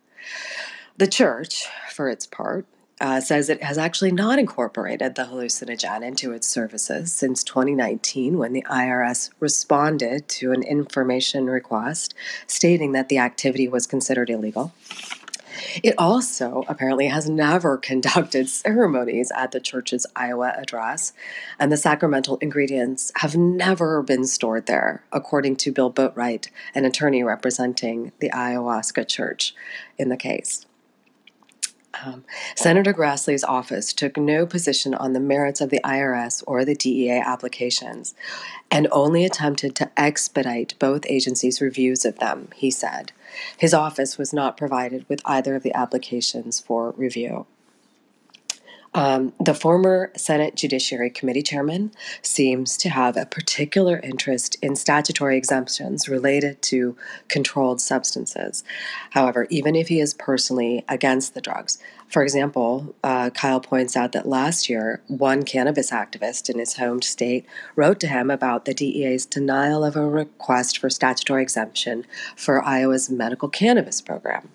[0.97, 2.65] The church, for its part,
[3.01, 8.53] uh, says it has actually not incorporated the hallucinogen into its services since 2019 when
[8.53, 12.13] the IRS responded to an information request
[12.47, 14.73] stating that the activity was considered illegal.
[15.83, 21.13] It also apparently has never conducted ceremonies at the church's Iowa address,
[21.59, 27.23] and the sacramental ingredients have never been stored there, according to Bill Boatwright, an attorney
[27.23, 29.53] representing the Ayahuasca Church
[29.97, 30.65] in the case.
[32.03, 32.23] Um,
[32.55, 37.19] Senator Grassley's office took no position on the merits of the IRS or the DEA
[37.19, 38.13] applications
[38.71, 43.11] and only attempted to expedite both agencies' reviews of them, he said.
[43.57, 47.45] His office was not provided with either of the applications for review.
[48.93, 51.91] Um, the former Senate Judiciary Committee chairman
[52.23, 58.63] seems to have a particular interest in statutory exemptions related to controlled substances.
[59.11, 61.77] However, even if he is personally against the drugs,
[62.07, 67.03] for example, uh, Kyle points out that last year, one cannabis activist in his home
[67.03, 72.63] state wrote to him about the DEA's denial of a request for statutory exemption for
[72.63, 74.49] Iowa's medical cannabis program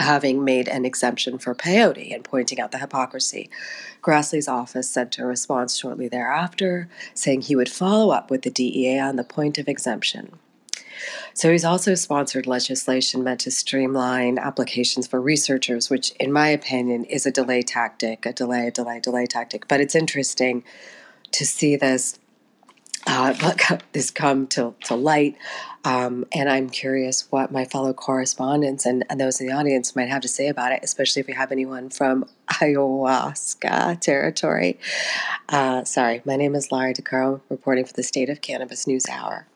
[0.00, 3.50] having made an exemption for peyote and pointing out the hypocrisy.
[4.02, 8.98] Grassley's office sent a response shortly thereafter saying he would follow up with the DEA
[8.98, 10.38] on the point of exemption.
[11.34, 17.04] So he's also sponsored legislation meant to streamline applications for researchers, which, in my opinion,
[17.04, 19.66] is a delay tactic, a delay, delay, delay tactic.
[19.68, 20.62] But it's interesting
[21.32, 22.18] to see this
[23.06, 25.36] uh, this come to, to light.
[25.84, 30.10] Um, and I'm curious what my fellow correspondents and, and, those in the audience might
[30.10, 34.78] have to say about it, especially if we have anyone from ayahuasca territory.
[35.48, 39.46] Uh, sorry, my name is Laurie DeCaro, reporting for the State of Cannabis News Hour.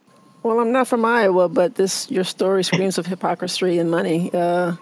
[0.43, 4.31] Well, I'm not from Iowa, but this your story screams of hypocrisy and money.
[4.33, 4.77] Uh,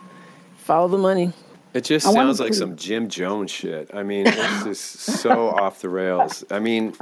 [0.59, 1.33] follow the money.
[1.75, 3.91] It just sounds like some Jim Jones shit.
[3.95, 6.45] I mean, it's just so off the rails.
[6.51, 6.95] I mean,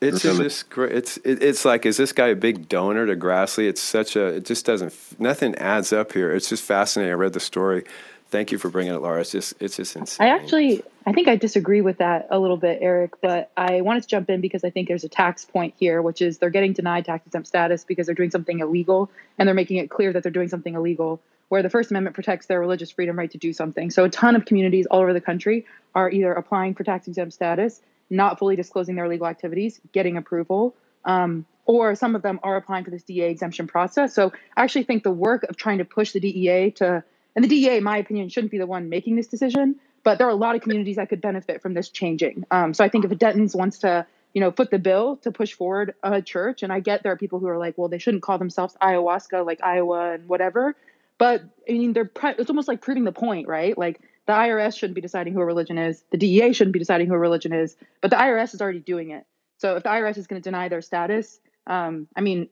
[0.00, 0.92] it's just great.
[0.92, 3.68] It's it, it's like, is this guy a big donor to Grassley?
[3.68, 4.26] It's such a.
[4.26, 4.94] It just doesn't.
[5.18, 6.32] Nothing adds up here.
[6.32, 7.12] It's just fascinating.
[7.12, 7.84] I read the story.
[8.28, 9.20] Thank you for bringing it, Laura.
[9.20, 10.26] It's just it's just insane.
[10.26, 13.20] I actually I think I disagree with that a little bit, Eric.
[13.20, 16.22] But I wanted to jump in because I think there's a tax point here, which
[16.22, 19.78] is they're getting denied tax exempt status because they're doing something illegal, and they're making
[19.78, 21.20] it clear that they're doing something illegal
[21.54, 23.88] where the First Amendment protects their religious freedom right to do something.
[23.92, 27.32] So a ton of communities all over the country are either applying for tax exempt
[27.32, 27.80] status,
[28.10, 30.74] not fully disclosing their legal activities, getting approval,
[31.04, 34.12] Um, or some of them are applying for this DEA exemption process.
[34.14, 37.04] So I actually think the work of trying to push the DEA to,
[37.36, 40.26] and the DEA, in my opinion, shouldn't be the one making this decision, but there
[40.26, 42.44] are a lot of communities that could benefit from this changing.
[42.50, 45.52] Um, so I think if Denton's wants to, you know, foot the bill to push
[45.52, 48.24] forward a church, and I get there are people who are like, well, they shouldn't
[48.24, 50.74] call themselves ayahuasca, like Iowa and whatever.
[51.18, 53.76] But I mean, they're it's almost like proving the point, right?
[53.76, 57.08] Like the IRS shouldn't be deciding who a religion is, the DEA shouldn't be deciding
[57.08, 59.26] who a religion is, but the IRS is already doing it.
[59.58, 62.48] So if the IRS is going to deny their status, um, I mean,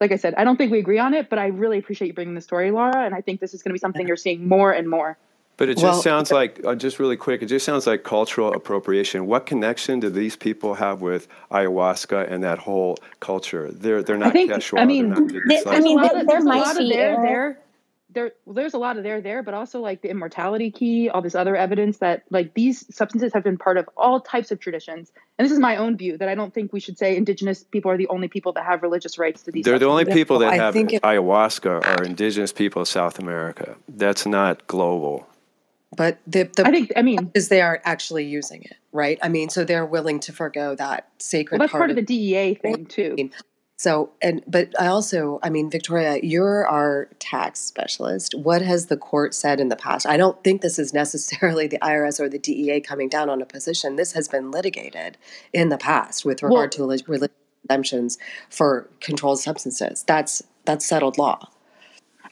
[0.00, 2.14] like I said, I don't think we agree on it, but I really appreciate you
[2.14, 4.46] bringing the story, Laura, and I think this is going to be something you're seeing
[4.46, 5.16] more and more.
[5.58, 8.52] But it just well, sounds like, uh, just really quick, it just sounds like cultural
[8.52, 9.26] appropriation.
[9.26, 13.70] What connection do these people have with ayahuasca and that whole culture?
[13.72, 14.80] They're they're not I think, Quechua.
[14.80, 15.14] I mean,
[15.48, 17.58] they, I mean, there's a lot of there there
[18.16, 21.34] there there's a lot of there there, but also like the immortality key, all this
[21.34, 25.12] other evidence that like these substances have been part of all types of traditions.
[25.38, 27.90] And this is my own view that I don't think we should say indigenous people
[27.90, 29.64] are the only people that have religious rights to these.
[29.64, 30.04] They're substances.
[30.04, 33.76] the only people that have ayahuasca are indigenous people of South America.
[33.86, 35.28] That's not global.
[35.94, 39.18] But the, the I think I mean is they are actually using it, right?
[39.22, 41.58] I mean, so they're willing to forego that sacred.
[41.58, 43.30] Well, that's part, part of, of the DEA thing too.
[43.78, 48.34] So, and but I also, I mean, Victoria, you're our tax specialist.
[48.34, 50.06] What has the court said in the past?
[50.06, 53.46] I don't think this is necessarily the IRS or the DEA coming down on a
[53.46, 53.96] position.
[53.96, 55.18] This has been litigated
[55.52, 58.16] in the past with regard well, to religious exemptions
[58.48, 60.04] for controlled substances.
[60.06, 61.50] That's that's settled law.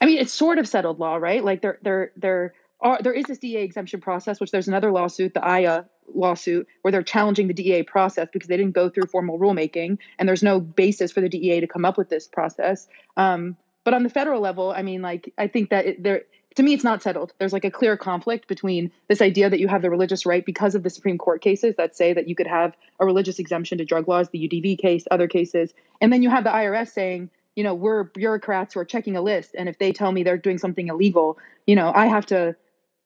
[0.01, 1.43] I mean, it's sort of settled law, right?
[1.43, 5.33] Like they're they're there are there is this DEA exemption process, which there's another lawsuit,
[5.33, 9.39] the Aya lawsuit where they're challenging the DEA process because they didn't go through formal
[9.39, 12.87] rulemaking and there's no basis for the DEA to come up with this process.
[13.17, 16.23] Um, but on the federal level, I mean, like, I think that it, there,
[16.55, 17.33] to me, it's not settled.
[17.37, 20.73] There's like a clear conflict between this idea that you have the religious right because
[20.73, 23.85] of the Supreme Court cases that say that you could have a religious exemption to
[23.85, 25.73] drug laws, the UDV case, other cases.
[26.01, 29.21] And then you have the IRS saying, you know, we're bureaucrats who are checking a
[29.21, 29.51] list.
[29.57, 32.55] And if they tell me they're doing something illegal, you know, I have to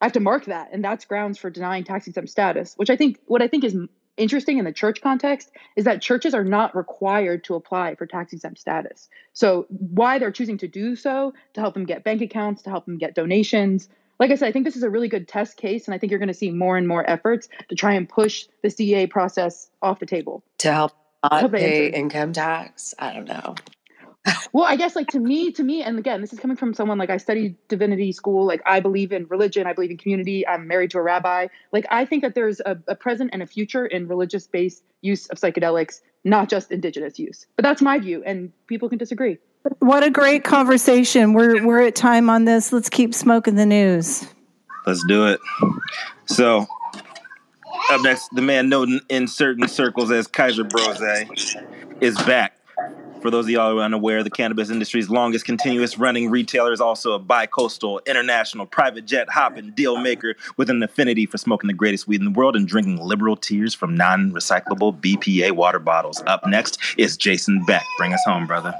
[0.01, 2.73] I have to mark that, and that's grounds for denying tax exempt status.
[2.77, 3.75] Which I think, what I think is
[4.17, 8.33] interesting in the church context is that churches are not required to apply for tax
[8.33, 9.09] exempt status.
[9.33, 12.85] So why they're choosing to do so to help them get bank accounts, to help
[12.85, 13.89] them get donations.
[14.19, 16.11] Like I said, I think this is a really good test case, and I think
[16.11, 19.69] you're going to see more and more efforts to try and push the DEA process
[19.81, 20.91] off the table to help
[21.23, 22.93] not pay income tax.
[22.99, 23.55] I don't know
[24.53, 26.97] well, I guess like to me, to me, and again, this is coming from someone
[26.97, 28.45] like I studied divinity school.
[28.45, 30.45] Like I believe in religion, I believe in community.
[30.47, 31.47] I'm married to a rabbi.
[31.71, 35.27] Like I think that there's a, a present and a future in religious based use
[35.27, 37.45] of psychedelics, not just indigenous use.
[37.55, 39.37] But that's my view, and people can disagree.
[39.79, 41.33] What a great conversation.
[41.33, 42.73] We're we're at time on this.
[42.73, 44.27] Let's keep smoking the news.
[44.85, 45.39] Let's do it.
[46.25, 46.65] So
[47.89, 51.01] up next, the man known in certain circles as Kaiser Brose
[52.01, 52.58] is back
[53.21, 56.81] for those of y'all who are unaware, the cannabis industry's longest continuous running retailer is
[56.81, 61.73] also a bi-coastal, international, private jet hopping deal maker with an affinity for smoking the
[61.73, 66.21] greatest weed in the world and drinking liberal tears from non-recyclable BPA water bottles.
[66.27, 67.83] Up next is Jason Beck.
[67.97, 68.73] Bring us home, brother.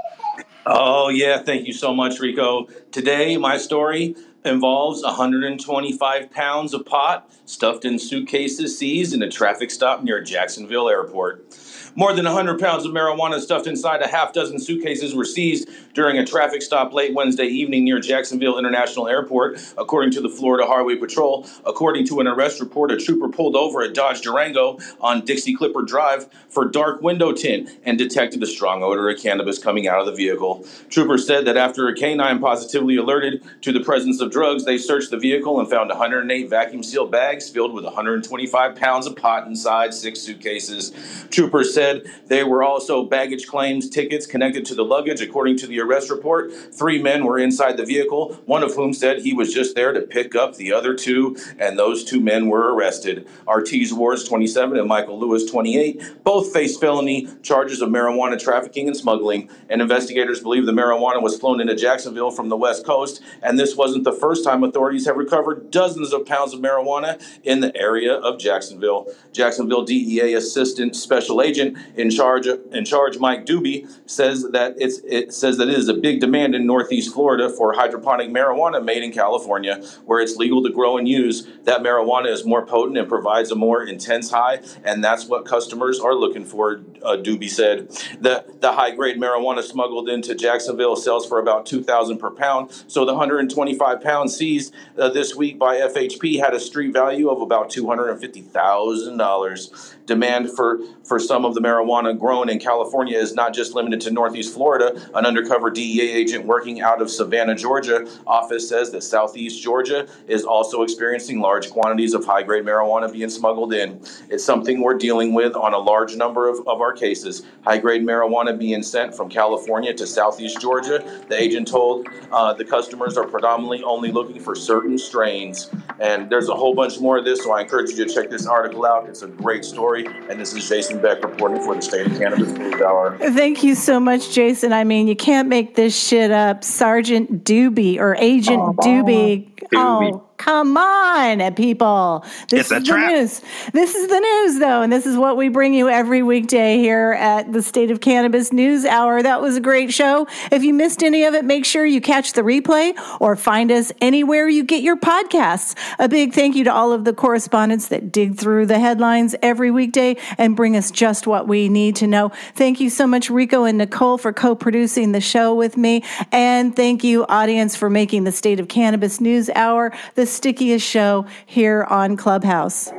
[0.66, 1.42] Oh, yeah.
[1.42, 2.68] Thank you so much, Rico.
[2.92, 4.16] Today, my story
[4.46, 10.88] involves 125 pounds of pot stuffed in suitcases seized in a traffic stop near Jacksonville
[10.88, 11.54] Airport.
[11.96, 16.18] More than 100 pounds of marijuana stuffed inside a half dozen suitcases were seized during
[16.18, 20.96] a traffic stop late Wednesday evening near Jacksonville International Airport, according to the Florida Highway
[20.96, 21.48] Patrol.
[21.66, 25.82] According to an arrest report, a trooper pulled over a Dodge Durango on Dixie Clipper
[25.82, 30.06] Drive for dark window tint and detected a strong odor of cannabis coming out of
[30.06, 30.66] the vehicle.
[30.90, 35.10] Troopers said that after a canine positively alerted to the presence of drugs, they searched
[35.10, 39.94] the vehicle and found 108 vacuum sealed bags filled with 125 pounds of pot inside
[39.94, 40.94] six suitcases.
[41.30, 41.89] Troopers said
[42.28, 45.22] they were also baggage claims tickets connected to the luggage.
[45.22, 49.22] According to the arrest report, three men were inside the vehicle, one of whom said
[49.22, 52.74] he was just there to pick up the other two, and those two men were
[52.74, 53.28] arrested.
[53.48, 58.96] Artiz Wars, 27, and Michael Lewis, 28, both face felony charges of marijuana trafficking and
[58.96, 59.50] smuggling.
[59.70, 63.76] And investigators believe the marijuana was flown into Jacksonville from the West Coast, and this
[63.76, 68.14] wasn't the first time authorities have recovered dozens of pounds of marijuana in the area
[68.14, 69.08] of Jacksonville.
[69.32, 75.34] Jacksonville DEA Assistant Special Agent in charge in charge Mike Doobie says that it's it
[75.34, 79.12] says that it is a big demand in Northeast Florida for hydroponic marijuana made in
[79.12, 81.48] California, where it's legal to grow and use.
[81.64, 86.00] That marijuana is more potent and provides a more intense high, and that's what customers
[86.00, 86.82] are looking for.
[87.04, 87.90] Uh, Doobie said
[88.20, 92.72] the the high grade marijuana smuggled into Jacksonville sells for about two thousand per pound.
[92.88, 97.42] So the 125 pounds seized uh, this week by FHP had a street value of
[97.42, 99.96] about two hundred and fifty thousand dollars.
[100.10, 104.10] Demand for, for some of the marijuana grown in California is not just limited to
[104.12, 105.00] Northeast Florida.
[105.14, 110.46] An undercover DEA agent working out of Savannah, Georgia office says that Southeast Georgia is
[110.46, 114.02] also experiencing large quantities of high grade marijuana being smuggled in.
[114.32, 117.44] It's something we're dealing with on a large number of, of our cases.
[117.64, 121.04] High grade marijuana being sent from California to Southeast Georgia.
[121.28, 125.70] The agent told uh, the customers are predominantly only looking for certain strains.
[126.00, 128.48] And there's a whole bunch more of this, so I encourage you to check this
[128.48, 129.08] article out.
[129.08, 129.99] It's a great story.
[130.08, 133.18] And this is Jason Beck reporting for the State of Cannabis News Hour.
[133.18, 134.74] Thank you so much, Jason.
[134.74, 136.64] I mean, you can't make this shit up.
[136.64, 139.52] Sergeant Doobie or Agent oh, Doobie.
[139.76, 142.26] Oh, come on, people.
[142.50, 143.12] This It's is the trap.
[143.12, 143.42] news.
[143.74, 147.12] This is the news, though, and this is what we bring you every weekday here
[147.20, 149.22] at the State of Cannabis News Hour.
[149.22, 150.28] That was a great show.
[150.52, 153.92] If you missed any of it, make sure you catch the replay or find us
[154.02, 155.76] anywhere you get your podcasts.
[156.00, 159.72] A big thank you to all of the correspondents that dig through the headlines every
[159.72, 162.32] weekday and bring us just what we need to know.
[162.56, 166.04] Thank you so much, Rico and Nichole, for co producing the show with me.
[166.32, 171.26] And thank you, audience, for making the State of Cannabis News Hour the stickiest show
[171.46, 172.92] here on Clubhouse.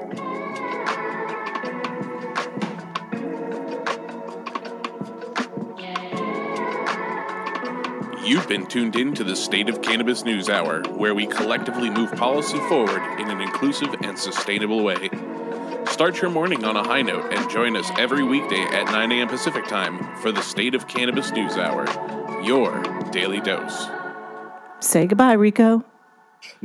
[8.23, 12.13] You've been tuned in to the State of Cannabis News Hour, where we collectively move
[12.13, 15.11] policy forward in an inclusive and sustainable way.
[15.87, 19.27] Start your morning on a high note and join us every weekday at 9 a.m.
[19.27, 21.87] Pacific Time for the State of Cannabis News Hour,
[22.45, 23.89] your daily dose.
[24.79, 25.85] Say goodbye, Rico.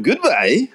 [0.02, 0.70] Goodbye.